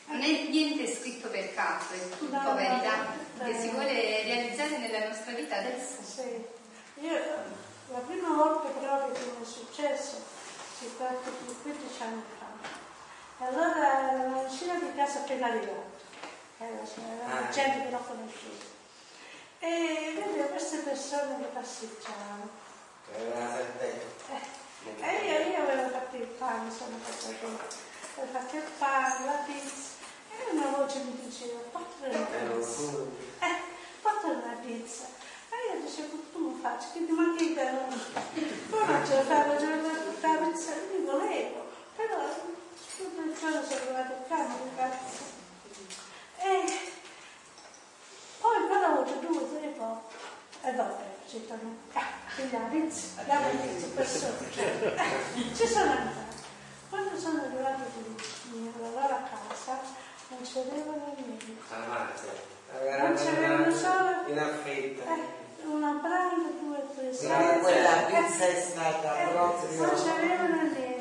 [0.08, 5.32] Non è niente scritto per caso, è tutto verità che si vuole realizzare nella nostra
[5.32, 5.96] vita adesso.
[6.04, 6.44] Sì.
[7.00, 7.18] Io
[7.88, 10.22] la prima volta proprio che mi è successo
[10.78, 12.22] si tratta di 15 anni.
[13.38, 16.04] Allora una vicina di casa appena arrivato
[16.58, 18.64] era un gente che l'ho conosciuto.
[19.58, 22.48] E vedevo queste persone che passeggiavano.
[23.12, 23.24] Eh,
[25.00, 27.46] e io, io avevo fatto il pane, sono passato,
[28.16, 29.90] avevo fatto il pane, la pizza,
[30.30, 32.82] e una voce mi diceva, portami una eh, pizza.
[33.40, 33.56] Eh,
[34.00, 35.04] portami una pizza.
[35.50, 37.80] E io dicevo, tu mi faccio, che ti manca il bello.
[38.70, 39.82] Poi non ce la favo, ce la
[40.20, 42.16] favo, la pizza, non volevo, però
[42.76, 44.54] fai sono arrivata a casa,
[46.38, 46.80] e
[48.40, 50.14] poi ho avuto due, tre volte,
[50.62, 51.46] e dopo ci
[52.34, 54.38] quindi all'inizio, abbiamo iniziato persone,
[55.54, 56.24] ci sono andata.
[56.88, 59.80] Quando sono arrivata qui, lavorare a casa,
[60.28, 61.54] non c'erano niente.
[62.98, 65.02] Non c'erano solo in affetta.
[65.14, 69.86] eh, una branda, due tre Era quella princessa da eh, proprio.
[69.86, 70.95] non c'erano niente.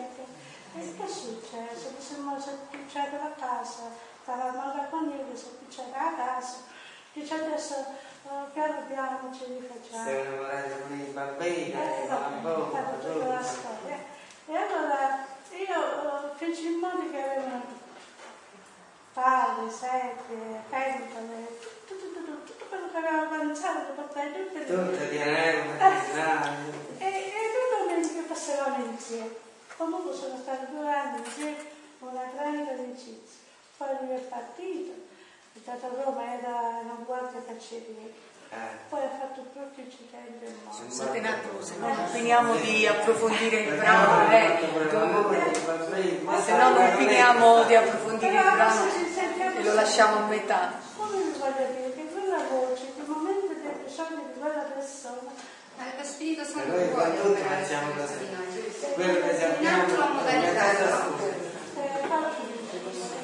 [0.77, 1.93] E che è successo?
[1.95, 3.91] Mi sono appicciata la casa,
[4.23, 6.57] stavamo da famiglia, si appicciata la casa,
[7.13, 7.75] dice adesso
[8.25, 10.03] eh, piano piano ci rifacciamo.
[10.03, 13.97] Stiamo lavorando con i bambini, Eh, no, fatto tutta la storia.
[14.47, 17.63] E allora io eh, feci in modo che avevano
[19.13, 21.57] pale, sete, pentole,
[21.88, 26.97] tutto, tutto, tutto, tutto quello che aveva avanzato, portai tutte le Tutta di erba, di
[26.99, 29.44] e, e due domenica passavamo insieme.
[29.77, 31.57] Comunque sono stati due anni insieme,
[31.99, 33.43] una grande amicizia.
[33.77, 34.93] Poi lui è partito,
[35.53, 38.33] è stato a Roma, era una guardia cancelliere.
[38.51, 38.55] Eh.
[38.88, 40.83] Poi ha fatto proprio incidente e morto.
[40.83, 45.33] Scusate un attimo, se no non finiamo di approfondire il brano, eh, dopo-
[46.41, 48.85] se no non finiamo di approfondire il brano
[49.57, 50.71] e lo lasciamo a metà.
[50.95, 55.83] Come vi voglio dire che quella voce, il momento del bisogno di quella persona, Ma
[55.97, 58.54] lo Spirito Santo noi vuole quando operare su di noi.
[58.95, 60.84] Quello che sappiamo Un'altra modalità, eh,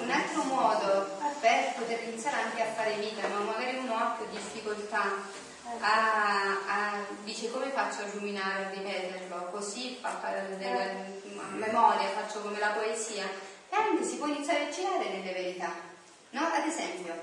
[0.02, 1.08] Un altro modo
[1.40, 5.04] per poter iniziare anche a fare vita, ma magari uno ha più difficoltà
[5.80, 12.10] a, a- dice come faccio a ruminare, a ripeterlo, così fa fare della a memoria,
[12.10, 13.24] faccio come la poesia,
[13.70, 15.72] e anche si può iniziare a girare nelle verità.
[16.32, 16.42] No?
[16.42, 17.14] Ad esempio,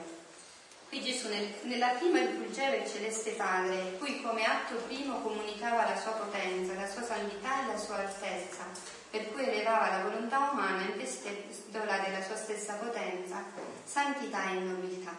[0.89, 5.97] qui Gesù nel- nella prima rifulgeva il celeste Padre, cui come atto primo comunicava la
[6.01, 8.65] sua potenza, la sua santità e la sua altezza,
[9.11, 13.45] per cui elevava la volontà umana in festedola della sua stessa potenza,
[13.85, 15.15] santità e nobiltà.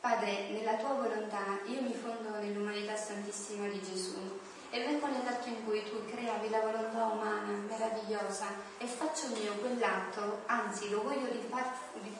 [0.00, 4.38] Padre, nella tua volontà io mi fondo nell'umanità santissima di Gesù
[4.74, 8.46] e vengo nell'atto in cui tu creavi la volontà umana meravigliosa
[8.78, 11.28] e faccio mio quell'atto, anzi lo voglio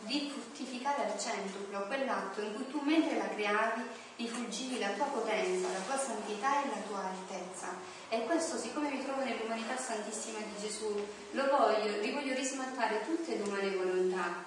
[0.06, 3.82] rifruttificare al centuplo, quell'atto in cui tu mentre la creavi
[4.14, 7.74] rifuggivi la tua potenza, la tua santità e la tua altezza.
[8.08, 10.94] E questo, siccome mi trovo nell'umanità santissima di Gesù,
[11.32, 14.44] lo voglio, li voglio rismaltare tutte le umane volontà,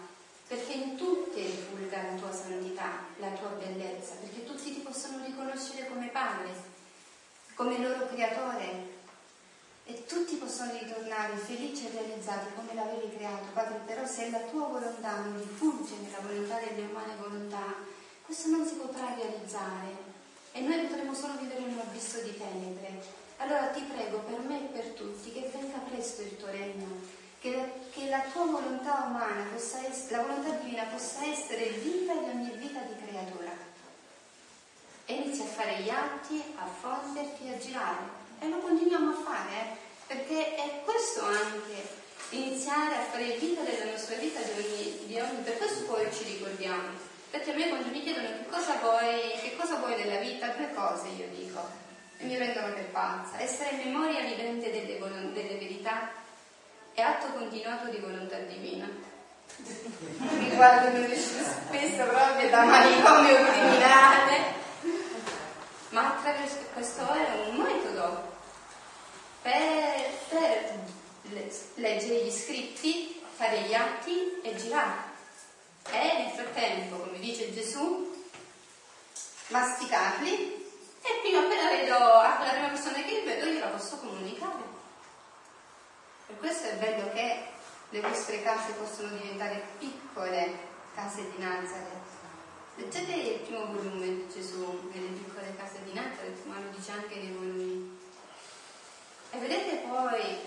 [0.47, 5.89] perché in tutte rifulga la tua santità, la tua bellezza, perché tutti ti possono riconoscere
[5.89, 6.66] come Padre,
[7.57, 8.95] come loro creatore
[9.85, 14.67] e tutti possono ritornare felici e realizzati come l'avevi creato, Padre, però se la tua
[14.67, 17.73] volontà non rifugge nella volontà delle umane volontà,
[18.23, 19.89] questo non si potrà realizzare
[20.51, 23.01] e noi potremo solo vivere in un abisso di tenebre.
[23.37, 26.85] Allora ti prego per me e per tutti che venga presto il tuo regno,
[27.39, 32.29] che, che la tua volontà umana, possa es- la volontà divina possa essere viva in
[32.29, 33.56] ogni vita di creatura.
[35.09, 38.03] E inizi a fare gli atti, a fonderti, a girare.
[38.39, 43.89] E lo continuiamo a fare, eh, perché è questo anche, iniziare a fare vita della
[43.89, 47.05] nostra vita di ogni, di ogni- per questo poi ci ricordiamo.
[47.31, 50.73] Perché a me quando mi chiedono che cosa vuoi, che cosa vuoi della vita, due
[50.73, 51.59] cose io dico,
[52.17, 54.97] e mi prendono per pazza, essere memoria vivente delle,
[55.31, 56.11] delle verità
[56.93, 58.89] e atto continuato di volontà divina.
[59.57, 64.65] mi guardano spesso proprio da manicomio criminale.
[65.97, 68.31] Ma attraverso questo è un metodo
[69.41, 70.79] per, per
[71.23, 75.05] le- leggere gli scritti, fare gli atti e girare.
[75.89, 78.15] E nel frattempo, come dice Gesù,
[79.47, 80.69] masticarli
[81.01, 84.63] e prima appena vedo a quella prima persona che vedo io la posso comunicare.
[86.27, 87.43] Per questo è bello che
[87.89, 90.59] le vostre case possono diventare piccole
[90.93, 92.06] case di Nazareth.
[92.77, 97.15] Leggete il primo volume di Gesù nelle piccole case di Nazareth, ma lo dice anche
[97.15, 97.97] nei volumi.
[99.31, 100.37] E vedete poi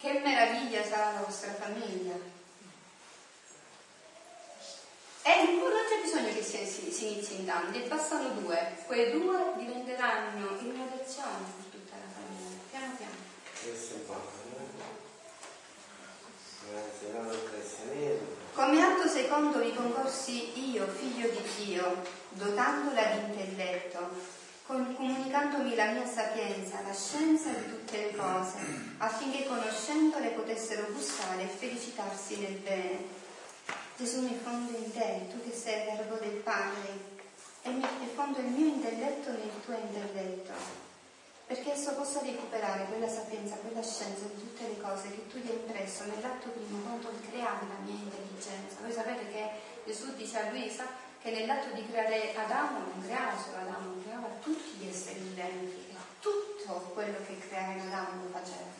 [0.00, 2.14] che meraviglia sarà la vostra famiglia.
[5.22, 8.76] E non c'è bisogno che si, si, si inizi in tanti, bastano due.
[8.86, 13.14] Quei due diventeranno in relazione per tutta la famiglia, piano piano.
[13.62, 13.98] Questo è
[18.60, 24.10] Come atto secondo vi concorsi io, figlio di Dio, dotandola di intelletto,
[24.66, 28.58] comunicandomi la mia sapienza, la scienza di tutte le cose,
[28.98, 32.98] affinché conoscendole potessero gustare e felicitarsi nel bene.
[33.96, 36.98] Gesù mi fondo in te, tu che sei verbo del Padre,
[37.62, 37.82] e mi
[38.14, 40.89] fondo il mio intelletto nel tuo intelletto.
[41.50, 45.50] Perché esso possa recuperare quella sapienza, quella scienza di tutte le cose che tu gli
[45.50, 48.78] hai impresso nell'atto primo quando creavi la mia intelligenza.
[48.78, 49.50] Voi sapete che
[49.84, 50.86] Gesù dice a Luisa
[51.20, 56.94] che nell'atto di creare Adamo non creava solo Adamo, creava tutti gli esseri viventi, tutto
[56.94, 58.70] quello che creava in Adamo lo faceva.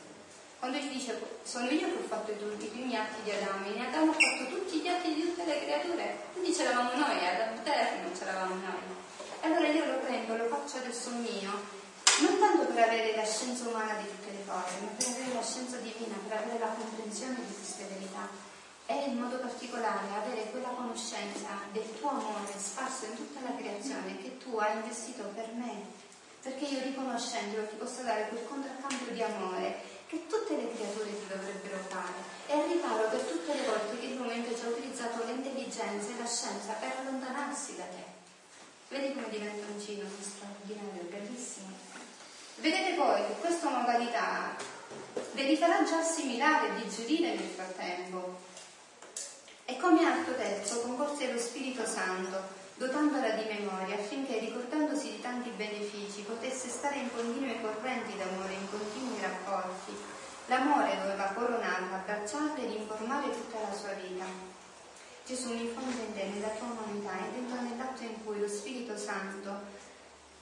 [0.61, 4.13] Quando gli dice sono io che ho fatto i, primi atti di Adamo, in Adamo
[4.13, 8.55] ho fatto tutti gli atti di tutte le creature, quindi c'eravamo noi, Adamo terno c'eravamo
[8.55, 8.99] noi.
[9.43, 11.79] E allora io lo prendo, lo faccio adesso mio
[12.21, 15.43] non tanto per avere la scienza umana di tutte le cose, ma per avere la
[15.43, 18.29] scienza divina, per avere la comprensione di queste verità
[18.87, 24.21] e in modo particolare avere quella conoscenza del tuo amore sparso in tutta la creazione
[24.21, 25.87] che tu hai investito per me,
[26.43, 31.27] perché io riconoscendolo ti posso dare quel contraccambio di amore che tutte le creature ti
[31.29, 36.19] dovrebbero fare e riparo per tutte le volte che l'uomo invece ha utilizzato l'intelligenza e
[36.19, 38.05] la scienza per allontanarsi da te.
[38.89, 41.89] Vedi come diventa un giro straordinario, bellissimo.
[42.61, 44.55] Vedete poi che questa modalità
[45.33, 48.37] ve li già assimilare e digerire nel frattempo.
[49.64, 52.37] E come atto terzo concorse lo Spirito Santo,
[52.75, 58.70] dotandola di memoria, affinché ricordandosi di tanti benefici potesse stare in continue correnti d'amore, in
[58.70, 59.96] continui rapporti.
[60.49, 64.27] L'amore doveva coronarla, abbracciarla ed informare tutta la sua vita.
[65.25, 68.99] Gesù mi infonde in te nella tua umanità ed entra nell'atto in cui lo Spirito
[68.99, 69.88] Santo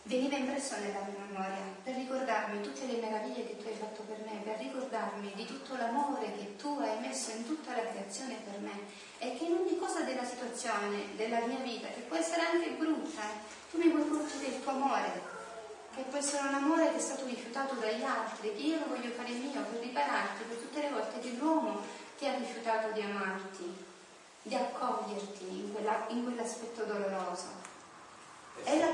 [0.08, 4.16] veniva impresso nella mia memoria per ricordarmi tutte le meraviglie che tu hai fatto per
[4.24, 8.58] me, per ricordarmi di tutto l'amore che tu hai messo in tutta la creazione per
[8.58, 8.72] me
[9.18, 13.20] e che in ogni cosa della situazione, della mia vita, che può essere anche brutta,
[13.20, 13.36] eh,
[13.70, 15.20] tu mi vuoi portare il tuo amore,
[15.94, 19.10] che può essere un amore che è stato rifiutato dagli altri, che io lo voglio
[19.10, 21.82] fare mio per ripararti per tutte le volte che l'uomo
[22.16, 23.76] ti ha rifiutato di amarti,
[24.40, 27.66] di accoglierti in, quella, in quell'aspetto doloroso.
[28.64, 28.88] E la,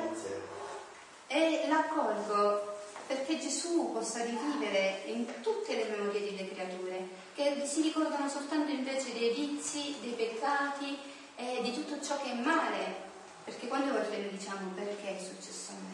[1.26, 2.72] e l'accolgo
[3.06, 9.12] perché Gesù possa rivivere in tutte le memorie delle creature, che si ricordano soltanto invece
[9.12, 10.96] dei vizi, dei peccati
[11.36, 12.94] e di tutto ciò che è male,
[13.44, 15.93] perché quante volte noi diciamo perché è successo a me?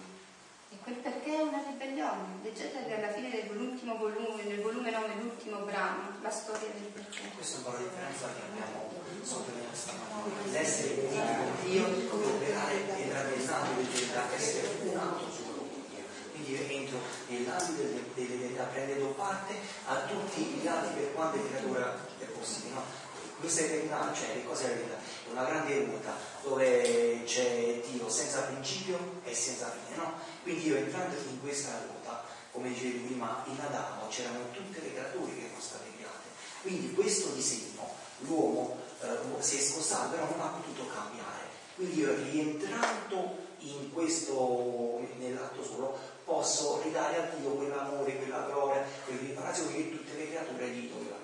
[0.83, 2.41] Quel perché è una ribellione.
[2.43, 7.31] Leggete alla fine dell'ultimo volume, nel volume 9, l'ultimo brano, la storia del perché.
[7.35, 8.91] Questa è un po' la differenza che abbiamo
[9.23, 10.51] sottolineato stamattina.
[10.51, 16.05] L'essere uniti con Dio, operare e ravvisare l'identità, essere un altro su quello con Dio.
[16.33, 17.83] Quindi io entro nell'ambito
[18.15, 22.75] dell'identità, prendendo parte a tutti gli altri per quante creature è possibile.
[22.75, 23.09] No?
[23.41, 24.97] Questa è verità, cioè che cosa è verità?
[24.97, 30.13] È una grande ruota dove c'è Dio senza principio e senza fine, no?
[30.43, 35.35] Quindi io entrando in questa ruota, come dicevi prima, in Adamo c'erano tutte le creature
[35.35, 36.29] che erano state create.
[36.63, 37.89] Quindi questo disegno
[38.21, 41.49] l'uomo eh, si è spostato, però non ha potuto cambiare.
[41.75, 49.21] Quindi io rientrando in questo, nell'atto solo, posso ridare a Dio quell'amore, quella gloria, quella
[49.21, 51.21] riparazione che tutte le creature gli dovevano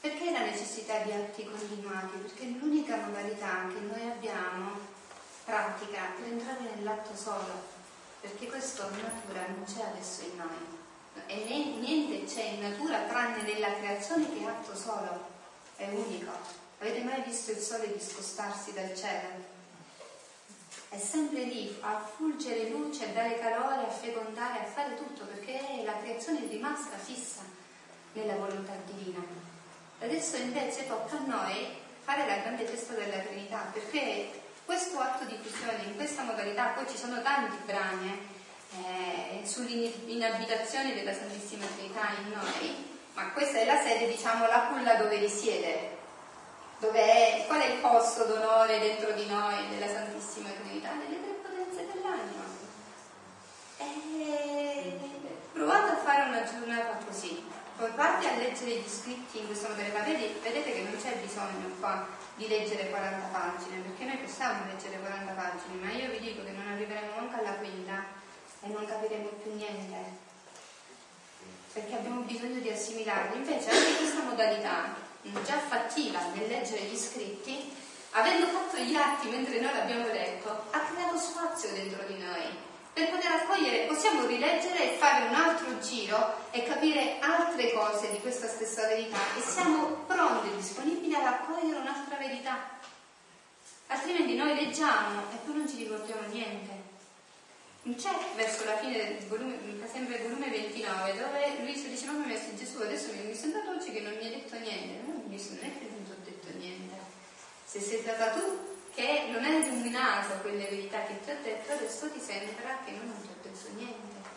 [0.00, 2.16] perché la necessità di atti continuati?
[2.16, 4.70] Perché l'unica modalità che noi abbiamo
[5.44, 7.78] pratica per entrare nell'atto solo,
[8.20, 10.78] perché questo in natura non c'è adesso in noi.
[11.26, 15.28] E niente c'è in natura tranne nella creazione che è atto solo,
[15.76, 16.32] è unico.
[16.78, 19.58] Avete mai visto il sole discostarsi dal cielo?
[20.88, 25.82] È sempre lì a fulgere luce, a dare calore, a fecondare, a fare tutto, perché
[25.84, 27.42] la creazione è rimasta fissa
[28.14, 29.22] nella volontà divina.
[30.00, 34.39] Adesso invece tocca a noi fare la grande festa della Trinità, perché
[34.70, 38.24] questo atto di fusione, in questa modalità, poi ci sono tanti brani
[38.76, 44.94] eh, sull'inabitazione della Santissima Trinità in noi, ma questa è la sede, diciamo, la culla
[44.94, 45.96] dove risiede,
[46.78, 50.92] dove è, qual è il posto d'onore dentro di noi della Santissima Trinità?
[50.92, 52.44] Nelle tre potenze dell'anima.
[53.76, 54.98] E
[55.52, 57.44] provate a fare una giornata così,
[57.88, 62.06] parti a leggere gli scritti in questo modo, vedi, vedete che non c'è bisogno qua
[62.34, 66.52] di leggere 40 pagine, perché noi possiamo leggere 40 pagine, ma io vi dico che
[66.52, 68.04] non arriveremo neanche alla quinta
[68.62, 69.96] e non capiremo più niente,
[71.72, 73.36] perché abbiamo bisogno di assimilarli.
[73.36, 74.94] Invece anche questa modalità,
[75.44, 77.72] già fattiva nel leggere gli scritti,
[78.12, 83.10] avendo fatto gli atti mentre noi l'abbiamo letto, ha creato spazio dentro di noi per
[83.10, 88.48] poter accogliere, possiamo rileggere e fare un altro giro e capire altre cose di questa
[88.48, 92.78] stessa verità e siamo pronti e disponibili ad accogliere un'altra verità.
[93.86, 96.88] Altrimenti noi leggiamo e poi non ci ricordiamo niente.
[97.82, 99.56] Non c'è verso la fine del volume,
[99.90, 103.34] sempre il volume 29, dove Luisa dice: Ma mi ha messo Gesù, adesso mi è
[103.34, 105.00] sembrato oggi che non mi hai detto niente.
[105.06, 105.88] Non mi sono neanche
[106.24, 106.94] detto niente.
[107.64, 108.59] Se sei stata tu
[109.50, 113.68] hai illuminato quelle verità che ti ho detto, adesso ti sembra che non ho detto
[113.74, 114.28] niente.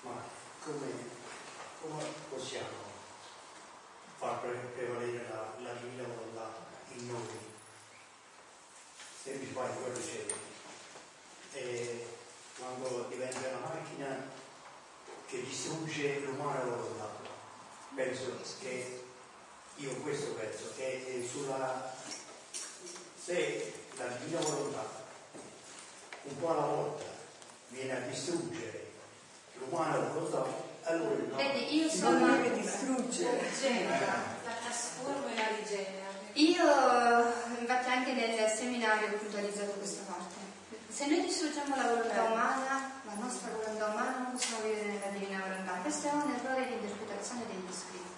[0.00, 0.22] Ma
[0.64, 0.86] come,
[1.80, 2.90] come possiamo
[4.16, 6.56] far pre- prevalere la, la divina volontà
[6.96, 7.50] in noi?
[9.22, 10.34] Semplice fare quello che
[11.52, 12.06] E
[12.58, 14.30] quando diventa una macchina
[15.26, 17.10] che distrugge l'umana volontà,
[17.94, 19.04] penso che
[19.76, 21.94] io questo penso che sulla
[23.24, 25.00] se la divina volontà
[26.24, 27.04] un po' alla volta
[27.68, 28.90] viene a distruggere
[29.58, 30.44] l'umana volontà,
[30.84, 31.36] allora no.
[31.36, 32.48] Vedi, io Non sono...
[32.54, 33.48] distruggere.
[33.48, 33.98] Rigenera,
[34.44, 36.10] la trasforma e la rigenera.
[36.34, 40.40] Io infatti anche nel seminario ho puntualizzato questa parte.
[40.88, 45.40] Se noi distruggiamo la volontà umana, la nostra volontà umana non possiamo vivere nella divina
[45.46, 45.72] volontà.
[45.82, 48.11] Questo è un errore di interpretazione degli scritti.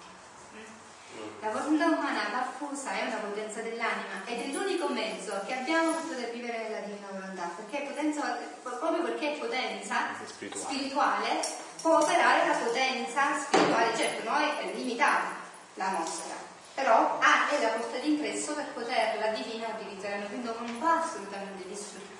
[1.39, 2.25] La volontà umana
[2.75, 6.79] diffusa è una potenza dell'anima ed è l'unico mezzo che abbiamo per poter vivere nella
[6.79, 10.65] divina volontà, perché potenza, proprio perché è potenza Spirituale.
[10.65, 11.39] spirituale
[11.81, 15.43] può operare la potenza spirituale, certo noi è limitata
[15.75, 16.33] la nostra,
[16.73, 22.13] però ha è la porta d'ingresso per poterla divina utilizzare, quindi non va assolutamente distrutta.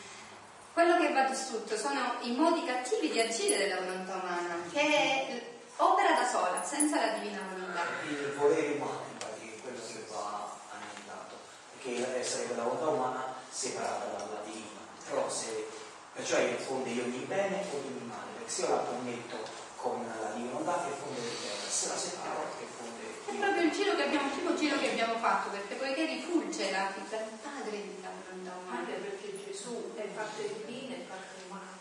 [0.73, 6.13] Quello che va distrutto sono i modi cattivi di agire della volontà umana, che opera
[6.13, 7.83] da sola, senza la divina volontà.
[8.07, 11.35] Il volere umano, infatti, è quello che va analizzato,
[11.79, 14.83] che sarebbe la volontà umana separata dalla divina.
[15.09, 15.67] Però se,
[16.13, 19.37] perciò è fonde io ogni bene e ogni male, perché se io la connetto
[19.75, 23.37] con la divina volontà che fonde il bene, se la separo che fonde È il
[23.37, 26.91] proprio il giro che abbiamo, il primo giro che abbiamo fatto, perché poiché rifulge la
[26.95, 28.79] vita del padre della volontà umana.
[28.79, 31.73] Anche perché Gesù è parte e parte umana.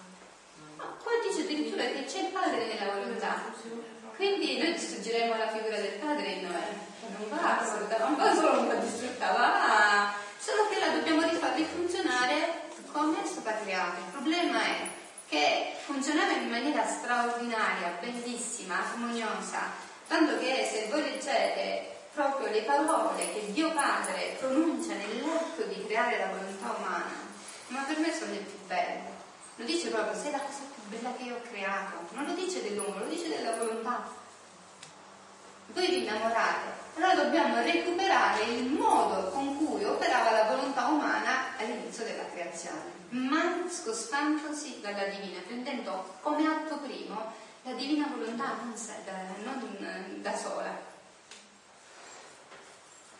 [0.76, 3.53] No, poi dice addirittura che c'è il padre nella volontà.
[4.16, 6.92] Quindi noi distruggeremo la figura del padre in noi.
[7.18, 12.62] Non va non va solo un po' distrutta, va solo che la dobbiamo rifarli funzionare
[12.90, 13.99] come questo patriarca.
[13.99, 14.88] Il problema è
[15.28, 19.72] che funzionava in maniera straordinaria, bellissima, armoniosa,
[20.07, 26.18] tanto che se voi leggete proprio le parole che Dio Padre pronuncia nell'atto di creare
[26.18, 27.12] la volontà umana,
[27.68, 29.12] ma per me sono le più belle.
[29.57, 30.62] Lo dice proprio, sei la cosa
[30.95, 32.14] più bella che io ho creato.
[32.14, 34.07] Non lo dice dell'uomo, lo dice della volontà.
[35.66, 36.82] Voi vi innamorate.
[36.97, 43.64] Allora dobbiamo recuperare il modo con cui operava la volontà umana all'inizio della creazione, ma
[43.68, 47.32] scostandosi dalla divina, prendendo come atto primo
[47.62, 48.74] la divina volontà non,
[49.42, 50.92] non da sola.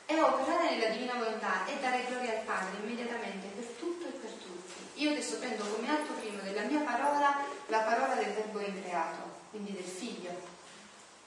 [0.07, 4.04] E operare nella divina volontà e dare gloria al Padre immediatamente per tutto.
[4.95, 9.73] Io adesso prendo come atto primo della mia parola la parola del verbo increato, quindi
[9.73, 10.53] del figlio.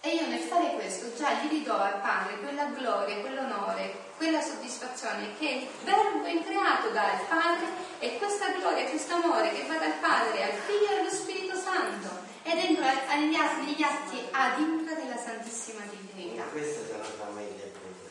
[0.02, 5.36] E io nel fare questo già gli ridò al Padre quella gloria, quell'onore, quella soddisfazione
[5.38, 7.66] che il verbo increato dà al Padre
[8.00, 12.10] e questa gloria, questo amore che va dal Padre al Figlio e allo Spirito Santo
[12.44, 16.44] ed entra agli atti, atti ad impra della Santissima Divinità.
[16.44, 18.10] Questa sarà la proprio.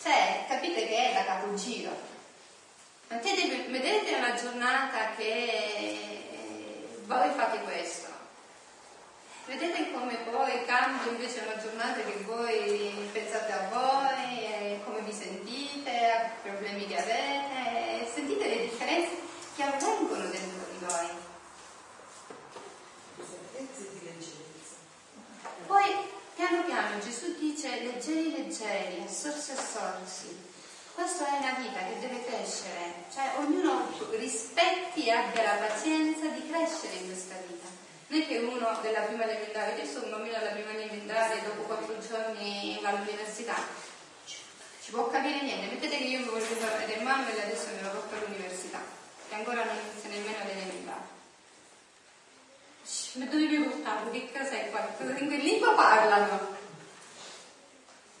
[0.00, 2.07] Cioè, capite che è da capogiro.
[3.08, 5.96] Vedete, vedete una giornata che
[7.06, 8.06] voi fate questo.
[9.46, 15.90] Vedete come poi cambia invece una giornata che voi pensate a voi, come vi sentite,
[15.90, 19.16] a problemi che avete, sentite le differenze
[19.56, 21.08] che avvengono dentro di voi.
[25.66, 25.94] Poi
[26.34, 30.56] piano piano Gesù dice leggeri leggeri, assorsi assorsi.
[30.98, 33.86] Questa è una vita che deve crescere, cioè ognuno
[34.18, 37.68] rispetti e abbia la pazienza di crescere in questa vita.
[38.08, 41.62] Non è che uno della prima elementare, io sono un bambino alla prima elementare, dopo
[41.62, 43.54] quattro giorni all'università,
[44.26, 45.72] ci può capire niente.
[45.72, 48.80] Mettete che io mi voglio fare mamma e adesso me lo porto all'università,
[49.28, 51.06] che ancora non inizia nemmeno l'elementare.
[53.12, 54.10] Ma dove mi portato?
[54.10, 54.84] Che cos'è qua?
[54.98, 56.57] In che lingua parlano?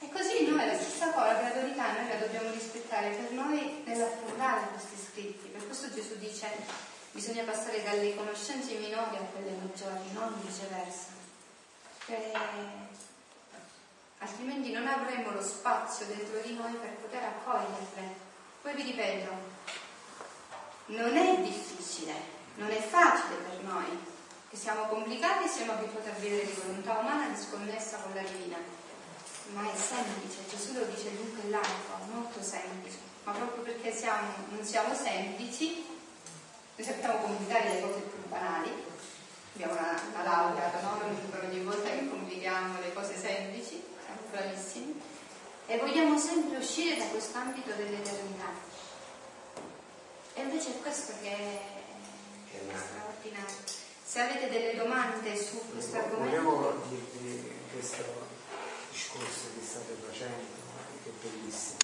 [0.08, 4.68] E così noi la stessa cosa, la gradualità, noi la dobbiamo rispettare per noi nell'affrontare
[4.68, 5.48] questi scritti.
[5.48, 6.48] Per questo Gesù dice
[7.10, 11.08] bisogna passare dalle conoscenze minori a quelle maggiori, non viceversa.
[12.06, 12.32] Perché
[14.16, 18.14] altrimenti non avremo lo spazio dentro di noi per poter accoglierle.
[18.62, 19.30] Poi vi ripeto,
[20.86, 22.14] non è difficile,
[22.54, 23.98] non è facile per noi,
[24.48, 28.77] che siamo complicati e siamo abituati a vivere di volontà umana disconnessa con la divina.
[29.54, 32.98] Ma è semplice, Gesù lo dice lungo e largo, molto semplice.
[33.24, 35.84] Ma proprio perché siamo, non siamo semplici,
[36.76, 38.70] noi sappiamo complicare le cose più banali,
[39.54, 41.00] abbiamo una, una laurea, no?
[41.42, 45.00] Ogni volta che complichiamo le cose semplici, siamo bravissimi,
[45.66, 48.52] e vogliamo sempre uscire da quest'ambito dell'eternità.
[50.34, 53.56] E invece è questo che è straordinario.
[54.04, 58.26] Se avete delle domande su questo argomento, Volevo dirvi questo
[58.90, 60.46] discorso che state facendo,
[61.02, 61.76] che è bellissimo.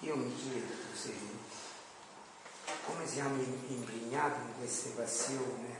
[0.00, 1.14] Io mi chiedo così,
[2.86, 5.72] come siamo impegnati in queste passioni,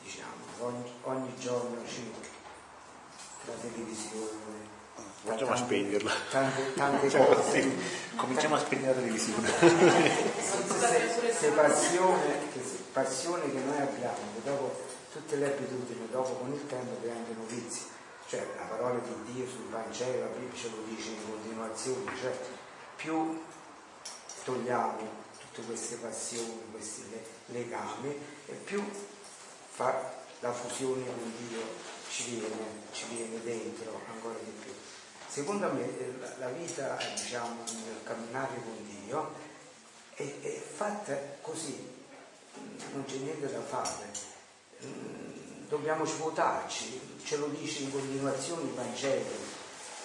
[0.00, 0.30] diciamo,
[0.60, 2.28] ogni, ogni giorno circa,
[3.46, 4.76] la televisione,
[5.24, 6.12] Cominciamo a tante- spegnerla.
[6.30, 7.60] Tante, tante Cioè, cose.
[7.62, 7.78] sì,
[8.14, 9.50] cominciamo a spegnere la televisione.
[11.18, 14.80] queste passioni, queste passioni che noi abbiamo, che dopo
[15.12, 17.82] tutte le abitudini, dopo con il tempo diventano vizi.
[18.28, 22.38] Cioè la parola di Dio sul Vangelo, la Bibbia ce lo dice in continuazione, cioè
[22.96, 23.42] più
[24.44, 25.26] togliamo
[25.58, 28.82] tutte queste passioni, questi le- legami e più
[29.70, 31.60] fa la fusione con Dio
[32.08, 32.56] ci viene,
[32.92, 34.72] ci viene dentro ancora di più.
[35.28, 39.34] Secondo me eh, la, vita, diciamo, nel camminare con Dio
[40.14, 41.86] è, è fatta così,
[42.92, 44.10] non c'è niente da fare.
[44.84, 45.26] Mm,
[45.68, 49.26] Dobbiamo svuotarci, ce lo dice in continuazione il Vangelo,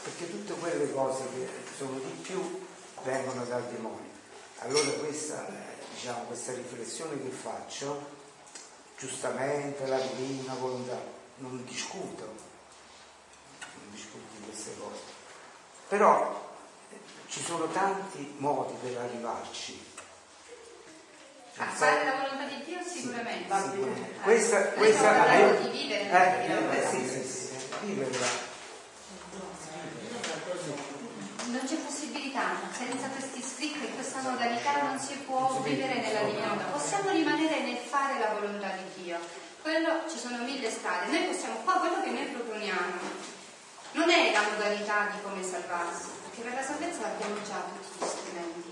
[0.03, 1.47] perché tutte quelle cose che
[1.77, 2.65] sono di più
[3.03, 4.12] vengono dal demonio.
[4.65, 8.11] Allora questa, eh, diciamo, questa riflessione che faccio,
[8.97, 10.97] giustamente la divina volontà,
[11.37, 12.23] non discuto,
[13.59, 15.01] non discuto di queste cose.
[15.89, 16.55] Però
[16.91, 16.97] eh,
[17.27, 19.85] ci sono tanti modi per arrivarci.
[21.57, 23.53] a fare la volontà di Dio sicuramente.
[23.53, 24.19] Sicuramente.
[24.21, 28.51] Questa, questa stiamo parlando eh, di vivere eh, eh, sì, sì, sì, viverla.
[31.47, 36.47] Non c'è possibilità, senza questi scritti e questa modalità non si può vivere nella divina
[36.47, 36.65] volontà.
[36.65, 39.17] Possiamo rimanere nel fare la volontà di Dio.
[39.61, 41.07] Quello ci sono mille strade.
[41.09, 43.31] Noi possiamo, qua quello che noi proponiamo
[43.93, 48.07] non è la modalità di come salvarsi, perché per la salvezza abbiamo già tutti gli
[48.07, 48.71] strumenti.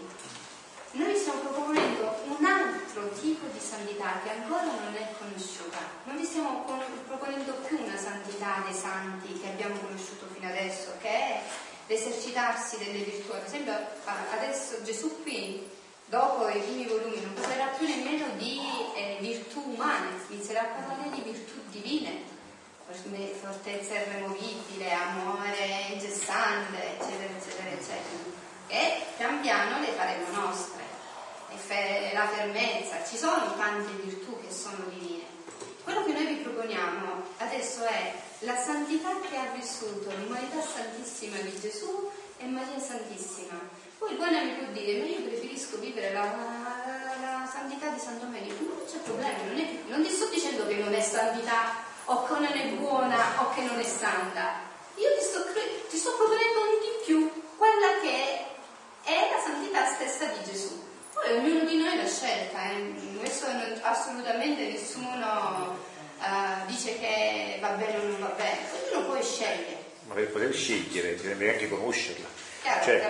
[0.92, 5.78] Noi stiamo proponendo un altro tipo di santità che ancora non è conosciuta.
[6.04, 6.66] Non vi stiamo
[7.08, 11.42] proponendo più una santità dei santi che abbiamo conosciuto fino adesso, che è
[11.92, 13.34] l'esercitarsi delle virtù.
[13.34, 13.74] Ad esempio,
[14.32, 15.70] adesso Gesù qui,
[16.06, 18.60] dopo i primi volumi, non parlerà più nemmeno di
[18.96, 22.30] eh, virtù umane, inizierà a parlare di virtù divine,
[23.40, 28.40] fortezza irremovibile, amore incessante, eccetera, eccetera, eccetera.
[28.68, 30.80] E pian piano le faremo nostre.
[31.54, 35.24] E fe- la fermezza, ci sono tante virtù che sono divine.
[35.84, 41.60] Quello che noi vi proponiamo adesso è la santità che ha vissuto l'umanità santissima di
[41.60, 43.60] Gesù e Maria Santissima.
[43.98, 48.20] Poi buon amico può dire, ma io preferisco vivere la, la- la santità di San
[48.20, 52.24] Domenico, non c'è problema, non, è non ti sto dicendo che non è santità o
[52.26, 54.70] che non è buona o che non è santa.
[54.96, 55.46] Io ti sto,
[55.90, 58.46] ti sto proponendo di più, quella che
[59.04, 60.90] è la santità stessa di Gesù.
[61.24, 62.94] Poi ognuno di noi l'ha scelta, eh.
[63.20, 65.78] questo non- assolutamente nessuno
[66.20, 68.58] eh, dice che va bene o non va bene,
[68.92, 69.78] ognuno poi sceglie.
[70.08, 72.28] Ma per poter scegliere deve anche conoscerla.
[72.62, 73.02] Chiaro, Cioè,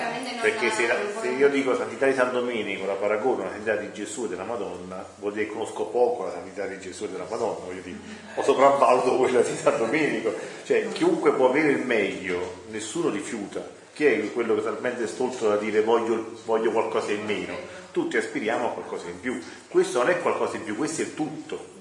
[0.42, 3.92] perché se, non se io dico santità di San Domenico, la paragono alla santità di
[3.92, 7.26] Gesù e della Madonna, vuol dire che conosco poco la santità di Gesù e della
[7.30, 7.98] Madonna, voglio dire,
[8.36, 10.34] o sopravvaluto quella di San Domenico.
[10.64, 13.80] Cioè, chiunque può avere il meglio, nessuno rifiuta.
[13.94, 17.80] Chi è quello che è talmente stolto da dire voglio, voglio qualcosa in meno?
[17.92, 19.44] Tutti aspiriamo a qualcosa in più.
[19.68, 21.76] Questo non è qualcosa in più, questo è tutto,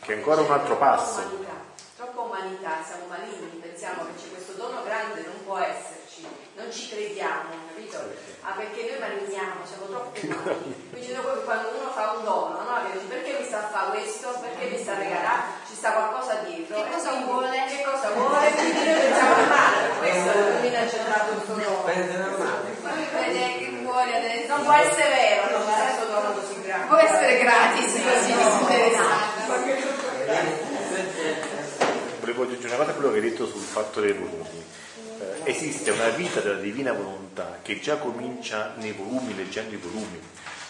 [0.00, 1.20] che è ancora un altro passo.
[1.20, 1.56] Umanità,
[1.96, 6.90] troppa umanità, siamo maligni, pensiamo che c'è questo dono grande, non può esserci, non ci
[6.90, 7.96] crediamo, capito?
[8.42, 10.90] Ah, perché noi maligniamo, siamo troppo umani.
[10.92, 12.84] Quindi dopo quando uno fa un dono, no?
[12.92, 14.36] Dici, perché mi sta a fare questo?
[14.44, 15.64] Perché mi sta a regalare?
[15.66, 16.76] Ci sta qualcosa dietro.
[16.76, 17.56] Che cosa vuole?
[17.72, 18.52] Che cosa vuole?
[18.52, 21.84] Quindi noi pensiamo male, per questo non ha accettato dono.
[21.88, 22.72] Male.
[23.24, 24.54] Che vuole adesso.
[24.54, 26.73] Non può essere vero, non c'è questo dono così grande.
[26.86, 29.42] Può essere gratis così disinteressato.
[32.20, 34.62] Volevo aggiungere una cosa a quello che hai detto sul fatto dei volumi.
[35.18, 40.20] Eh, esiste una vita della divina volontà che già comincia nei volumi, leggendo i volumi.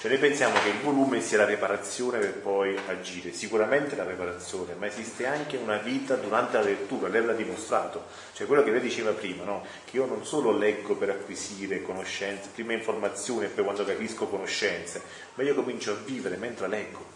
[0.04, 4.74] Cioè noi pensiamo che il volume sia la preparazione per poi agire, sicuramente la preparazione,
[4.74, 8.04] ma esiste anche una vita durante la lettura, lei l'ha dimostrato.
[8.34, 9.64] Cioè quello che lei diceva prima, no?
[9.82, 15.00] che io non solo leggo per acquisire conoscenze, prima informazioni e poi quando capisco conoscenze,
[15.36, 17.12] ma io comincio a vivere mentre leggo.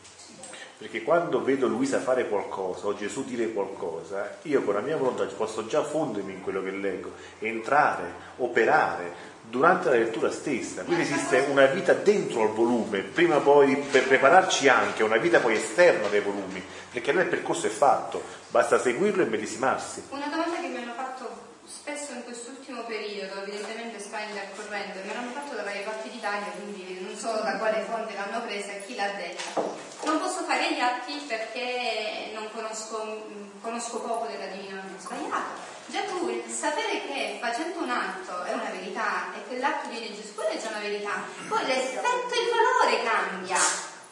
[0.78, 5.24] Perché quando vedo Luisa fare qualcosa o Gesù dire qualcosa, io con la mia volontà
[5.24, 9.12] posso già fondermi in quello che leggo, entrare, operare
[9.48, 10.82] durante la lettura stessa.
[10.84, 15.54] Quindi esiste una vita dentro al volume, prima poi per prepararci anche una vita poi
[15.54, 20.04] esterna dai volumi, perché allora il percorso è fatto, basta seguirlo e medesimarsi.
[20.10, 25.32] Una domanda che mi hanno fatto spesso in quest'ultimo periodo, evidentemente sta intercorrendo, me l'hanno
[25.32, 28.94] fatto da varie parti d'Italia, quindi non so da quale fonte l'hanno presa e chi
[28.94, 29.60] l'ha detta.
[30.04, 33.26] Non posso fare gli atti perché non conosco,
[33.60, 35.02] conosco poco della divina volontà.
[35.02, 35.77] Sbagliato.
[35.88, 40.14] Già tu il sapere che facendo un atto è una verità e che l'atto viene
[40.14, 41.24] Gesù, quella è già una verità.
[41.48, 43.56] Poi l'effetto e il valore cambia.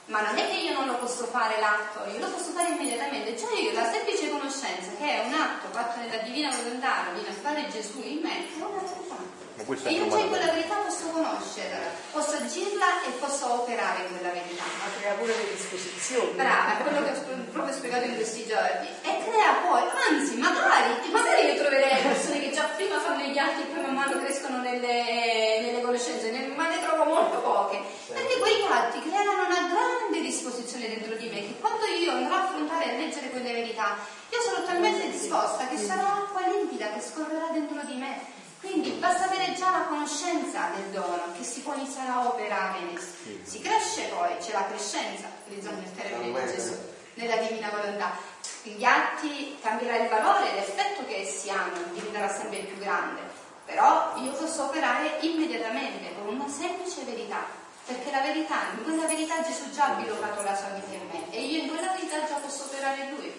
[0.07, 3.35] Ma non è che io non lo posso fare l'atto, io lo posso fare immediatamente.
[3.35, 7.33] Già io la semplice conoscenza che è un atto fatto nella divina volontà, viene a
[7.33, 9.89] fare Gesù in me, è una verità.
[9.89, 14.33] E io già in quella verità posso conoscerla, posso agirla e posso operare in quella
[14.33, 14.65] verità.
[14.79, 16.37] Ma crea pure le disposizioni.
[16.37, 18.89] Brava, è quello che ho proprio spiegato in questi giorni.
[19.01, 23.63] E crea poi, anzi, magari, magari io troverei persone che già prima fanno gli atti
[23.63, 27.81] e poi man mano crescono nelle, nelle conoscenze, ne- ma ne trovo molto poche.
[28.13, 32.43] Perché quegli atti creeranno una grande disposizione dentro di me che quando io andrò a
[32.45, 33.97] affrontare e leggere quelle verità,
[34.29, 38.36] io sarò talmente disposta che sarà acqua limpida che scorrerà dentro di me.
[38.67, 42.97] Quindi basta avere già la conoscenza del dono che si può iniziare a operare in
[42.97, 43.15] esso.
[43.45, 46.75] Si cresce poi, c'è la crescenza, utilizzando il termine di Gesù,
[47.15, 48.19] nella divina volontà.
[48.63, 53.21] Gli atti cambierà il valore l'effetto che essi hanno, diventerà sempre più grande.
[53.65, 57.45] Però io posso operare immediatamente con una semplice verità.
[57.87, 61.31] Perché la verità, in quella verità Gesù già ha bilocato la sua vita in me
[61.31, 63.33] e io in quella verità già posso operare in lui.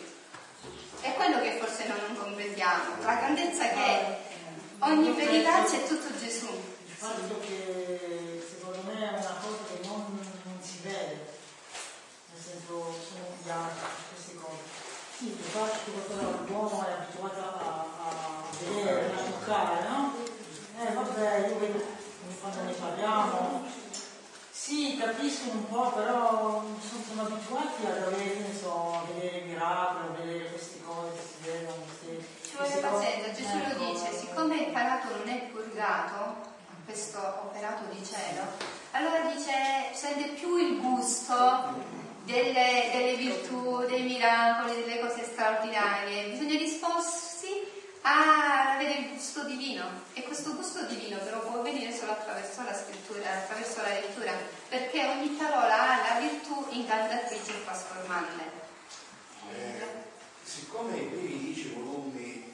[1.01, 4.25] È quello che forse noi non comprendiamo, la grandezza che è.
[4.79, 6.47] Ogni verità c'è tutto Gesù.
[6.85, 10.05] Il fatto che secondo me è una cosa che non,
[10.43, 11.33] non si vede,
[12.31, 14.61] nel senso sono gli altri, queste cose.
[15.17, 20.13] Sì, il fatto che qualcosa l'uomo è abituato a, a vedere, a toccare, no?
[20.79, 21.83] Eh vabbè, io vedo
[22.39, 23.65] quando ne parliamo,
[24.51, 26.63] sì, capiscono un po', però
[27.07, 31.21] sono, abituati ad avere, che ne so, a vedere miracoli, a vedere queste cose che
[31.25, 31.83] si vedono,
[32.57, 32.79] cose.
[32.79, 36.55] pazienza, Gesù lo dice, siccome il palato non è purgato,
[36.85, 38.43] questo operato di cielo,
[38.91, 41.75] allora dice, sente più il gusto
[42.23, 49.83] delle, delle virtù, dei miracoli, delle cose straordinarie, bisogna disporsi a avere il gusto divino
[50.13, 54.31] e questo gusto divino però può venire solo attraverso la scrittura, attraverso la lettura,
[54.69, 58.43] perché ogni parola ha la virtù incantatrice e trasformante.
[59.51, 59.81] Eh,
[60.43, 62.46] siccome i primi dieci volumi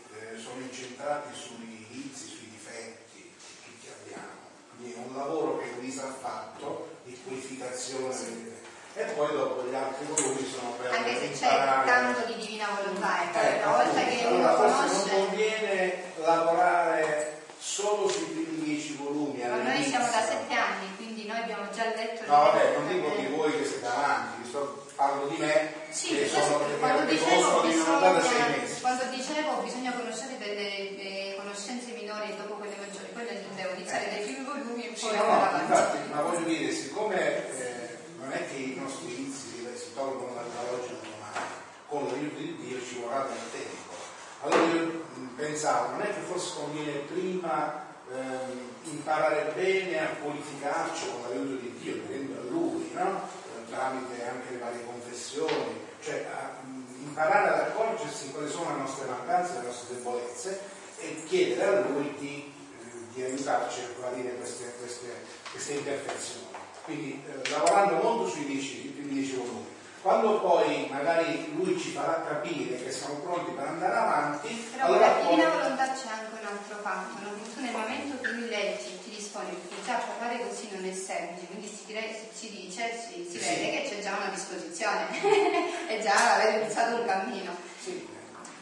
[0.44, 6.04] sono incentrati sui inizi, sui difetti che tutti abbiamo, quindi è un lavoro che Luisa
[6.04, 8.08] ha fatto di purificazione.
[8.08, 8.52] Difetti.
[8.96, 11.50] E poi dopo gli altri volumi sono per Anche se c'è
[11.86, 16.04] tanto di divina volontà, e poi Ecco, una volta che allora forse non conosce, conviene
[16.18, 21.66] lavorare solo sui primi dieci volumi ma noi siamo da sette anni, quindi noi abbiamo
[21.74, 24.52] già letto No, vabbè, non dico di voi che siete avanti,
[24.96, 28.63] parlo di me, Sì, che sono che quando che dicevo, volontà da sei mesi.
[28.96, 34.22] Quando dicevo bisogna conoscere delle, delle conoscenze minori dopo quelle maggiori, quelle intendevo iniziare dai
[34.22, 38.48] primi volumi e Sì, poi no, no, infatti, ma voglio dire, siccome eh, non è
[38.48, 41.46] che i nostri inizi si, tolgono dall'oggi al domani,
[41.88, 43.94] con l'aiuto di Dio ci vorrà del tempo.
[44.42, 51.10] Allora io mh, pensavo, non è che forse conviene prima ehm, imparare bene a purificarci
[51.10, 53.28] con l'aiuto di Dio, vedendo a Lui, no?
[53.58, 56.62] Eh, tramite anche le varie confessioni, cioè a,
[57.04, 60.60] imparare ad accorgersi quali sono le nostre mancanze, le nostre debolezze
[61.00, 62.54] e chiedere a Lui di
[63.14, 66.48] di aiutarci a guarire queste, queste, queste imperfezioni.
[66.84, 69.72] Quindi eh, lavorando molto sui dieci, primi dieci volumi.
[70.02, 75.08] Quando poi magari lui ci farà capire che siamo pronti per andare avanti, Però allora
[75.08, 75.36] la poi...
[75.36, 77.62] volontà c'è anche un altro fatto, no?
[77.62, 79.00] nel momento che lui leggi,
[79.34, 83.26] ti disponi, perché già parlare così non è semplice, quindi si, dire- si dice, si,
[83.30, 83.50] si Sì.
[83.56, 85.08] vede che c'è già una disposizione,
[85.88, 87.56] è già aver iniziato un cammino.
[87.82, 88.12] Sì,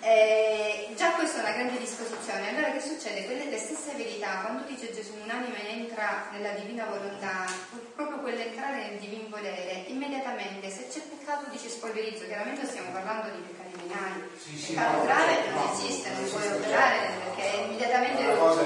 [0.03, 2.49] Eh, già questa è una grande disposizione.
[2.49, 3.23] Allora che succede?
[3.25, 7.45] Quelle le stesse verità, quando dice Gesù un'anima entra nella divina volontà,
[7.93, 13.43] proprio quell'entrare nel divin volere, immediatamente se c'è peccato dice spolverizzo, chiaramente stiamo parlando di
[13.45, 14.23] peccati veniali.
[14.41, 18.63] Sì, sì, peccato grave non no, esiste, non non puoi operare perché immediatamente una cosa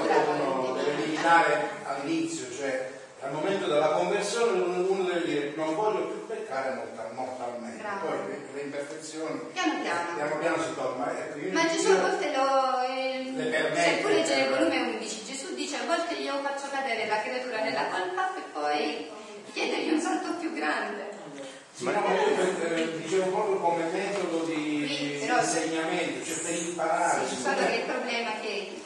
[2.06, 2.90] all'inizio, cioè
[3.22, 8.06] al momento della conversione uno uno deve dire non voglio più peccare mortal- mortalmente, Bravo.
[8.06, 10.14] poi le, le imperfezioni Piano piano.
[10.14, 11.10] piano piano si tolgono.
[11.10, 12.80] Ecco, io- Ma Gesù io- a volte lo.
[12.86, 14.58] eh, Le permette, se tu leggere il cioè.
[14.58, 19.10] volume 11, Gesù dice a volte io faccio cadere la creatura nella colpa e poi
[19.52, 21.14] chiedergli un salto più grande.
[21.72, 26.34] Sì, no, ma io eh, dicevo proprio come metodo di Sì, insegnamento, cioè
[26.76, 27.26] imparare.
[27.26, 28.82] Sì, solo che il problema è che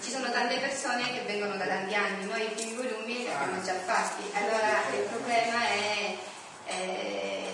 [0.00, 3.60] ci sono tante persone che vengono da tanti anni, noi i primi volumi li abbiamo
[3.62, 5.16] già fatti, allora il certo.
[5.16, 6.16] problema è,
[6.66, 7.50] è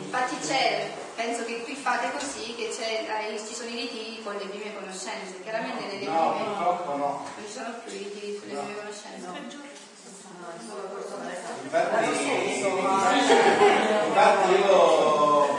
[0.00, 4.46] infatti c'è, penso che qui fate così, che eh, ci sono i ritiri con le
[4.46, 7.26] prime conoscenze, chiaramente nelle no, prime no, no.
[7.36, 8.62] non ci sono più i ritiri sulle no.
[8.62, 9.26] prime conoscenze.
[9.26, 9.66] No.
[14.08, 15.58] Infatti, io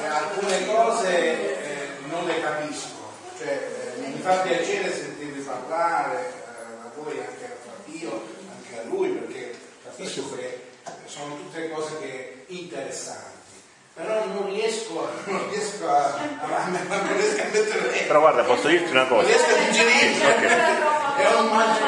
[0.00, 2.89] eh, alcune cose eh, non le capisco
[3.44, 9.58] mi fa piacere sentirvi parlare eh, a voi, anche a Fabio, anche a lui, perché
[9.84, 10.68] capisco che
[11.06, 13.28] sono tutte cose che interessanti.
[13.94, 18.04] Però non riesco, non riesco a, a, non riesco a mettere.
[18.06, 19.22] Però guarda, posso dirti una cosa.
[19.22, 20.28] Non riesco a digerirlo.
[20.28, 21.18] Ok.
[21.20, 21.80] È un mangi-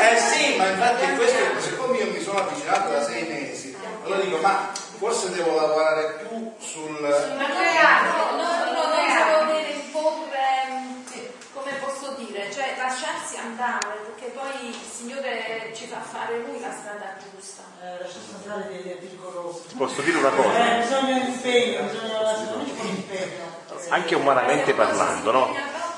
[0.00, 4.38] Eh sì, ma infatti questo, siccome io mi sono avvicinato da sei mesi, allora dico,
[4.38, 6.98] ma forse devo lavorare più sul.
[6.98, 13.36] Ma creare, no, no, no, devo avere un po' eh, come posso dire, cioè lasciarsi
[13.36, 17.62] andare, perché poi il Signore ci fa fare Lui la strada giusta.
[17.80, 19.74] Eh, lasciarsi andare dei pericolosi.
[19.74, 20.76] Posso dire una cosa?
[20.76, 23.44] Eh, bisogna un impegno, bisogna un impegno.
[23.88, 25.54] Anche umanamente parlando, no?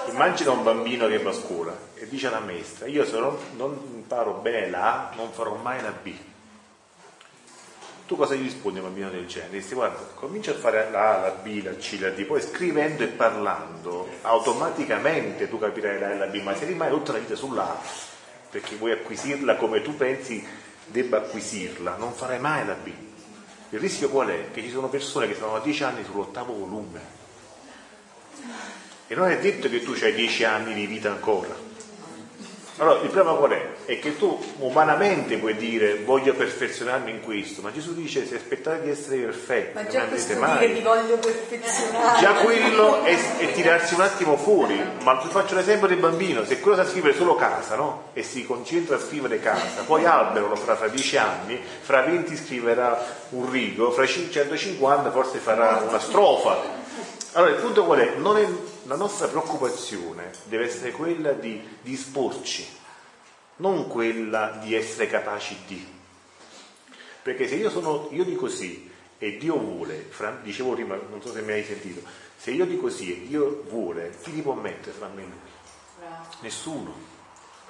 [0.08, 3.76] Immagina un bambino che va a scuola e dice alla maestra, io se non, non
[3.92, 6.14] imparo bene la A, non farò mai la B.
[8.06, 9.58] Tu cosa gli rispondi a un bambino del genere?
[9.58, 13.02] Dici, guarda, comincia a fare la A, la B, la C, la D, poi scrivendo
[13.02, 17.18] e parlando, automaticamente tu capirai la A e la B, ma se rimani tutta la
[17.18, 18.10] vita sulla A,
[18.52, 20.44] perché vuoi acquisirla come tu pensi
[20.84, 22.90] debba acquisirla, non farai mai la B.
[23.70, 24.50] Il rischio qual è?
[24.50, 27.00] Che ci sono persone che stanno a 10 anni sull'ottavo volume.
[29.06, 31.71] E non è detto che tu hai 10 anni di vita ancora.
[32.78, 33.68] Allora, il problema qual è?
[33.84, 38.82] È che tu umanamente puoi dire voglio perfezionarmi in questo, ma Gesù dice se aspettate
[38.82, 40.66] di essere perfetti, Ma non già andrete questo mai.
[40.68, 42.18] dire voglio perfezionare.
[42.20, 46.60] Già quello è, è tirarsi un attimo fuori, ma ti faccio l'esempio del bambino, se
[46.60, 48.04] quello sa scrivere solo casa, no?
[48.14, 52.36] E si concentra a scrivere casa, poi albero lo farà fra 10 anni, fra 20
[52.36, 56.80] scriverà un rigo, fra 150 forse farà una strofa.
[57.32, 58.14] Allora il punto qual è?
[58.16, 58.46] Non è
[58.84, 62.66] la nostra preoccupazione deve essere quella di disporci,
[63.56, 65.86] non quella di essere capaci di.
[67.22, 71.30] Perché se io, sono, io dico sì e Dio vuole, fra- dicevo prima, non so
[71.32, 72.02] se mi hai sentito,
[72.36, 75.50] se io dico sì e Dio vuole, chi ti può mettere fra me e lui?
[76.40, 77.10] Nessuno.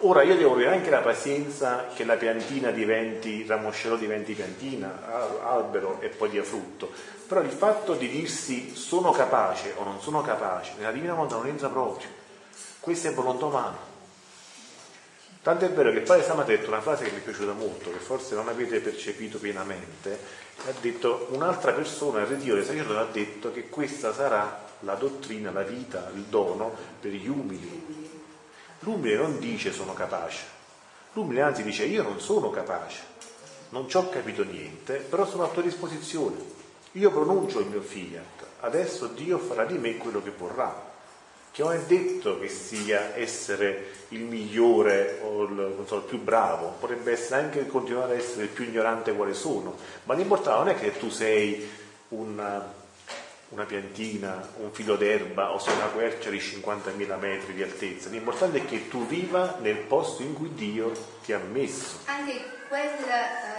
[0.05, 5.07] Ora io devo avere anche la pazienza che la piantina diventi, il ramoscello diventi piantina,
[5.07, 6.91] al- albero e poi dia frutto.
[7.33, 11.47] Però il fatto di dirsi sono capace o non sono capace, nella Divina Volontà non
[11.47, 12.07] entra proprio.
[12.79, 13.79] Questa è volontà umana.
[15.41, 17.53] Tanto è vero che il padre Sama ha detto una frase che mi è piaciuta
[17.55, 20.21] molto, che forse non avete percepito pienamente,
[20.67, 25.51] ha detto un'altra persona, il ritiro del sacerdote, ha detto che questa sarà la dottrina,
[25.53, 26.71] la vita, il dono
[27.01, 28.11] per gli umili.
[28.81, 30.43] L'umile non dice sono capace,
[31.15, 33.01] l'umile anzi dice io non sono capace,
[33.71, 36.61] non ci ho capito niente, però sono a tua disposizione.
[36.93, 40.91] Io pronuncio il mio fiat, adesso Dio farà di me quello che vorrà.
[41.51, 46.75] Che non è detto che sia essere il migliore o il, so, il più bravo,
[46.79, 50.79] potrebbe essere anche continuare a essere il più ignorante quale sono, ma l'importante non è
[50.79, 51.67] che tu sei
[52.09, 52.73] una,
[53.51, 58.59] una piantina, un filo d'erba o sei una quercia di 50.000 metri di altezza, l'importante
[58.59, 61.99] è che tu viva nel posto in cui Dio ti ha messo.
[62.05, 62.39] Anche
[62.69, 63.52] quel eh,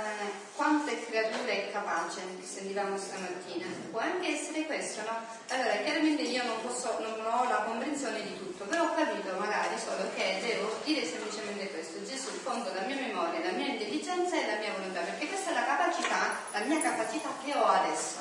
[0.56, 5.18] quante creature è capace, sentivamo stamattina, può anche essere questo, no?
[5.50, 9.76] Allora, chiaramente io non posso, non ho la comprensione di tutto, però ho capito magari
[9.80, 14.46] solo che devo dire semplicemente questo, Gesù conto la mia memoria, la mia intelligenza e
[14.46, 18.18] la mia volontà, perché questa è la capacità, la mia capacità che ho adesso.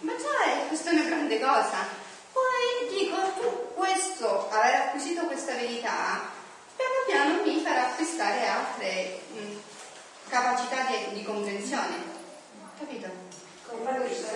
[0.00, 1.86] Ma già è, questa è una grande cosa.
[2.32, 6.30] Poi dico, tu questo, aver acquisito questa verità,
[6.74, 9.59] piano piano mi farà acquistare altre mh,
[10.30, 11.96] capacità di, di comprensione.
[12.78, 13.08] Capito?
[13.66, 14.26] Come questo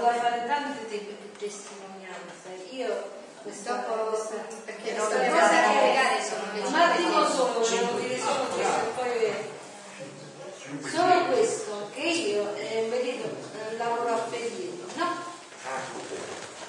[0.00, 2.68] da fare tante te- testimonianze.
[2.70, 3.72] Io questo
[4.10, 4.34] questo-
[4.64, 8.18] perché questa le cosa cose da che- spiegare sono le Un attimo solo, volevo dire
[8.20, 15.26] solo questo e poi solo questo che io eh, vedo eh, lavoro a periodo, no?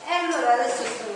[0.08, 1.09] E allora adesso sto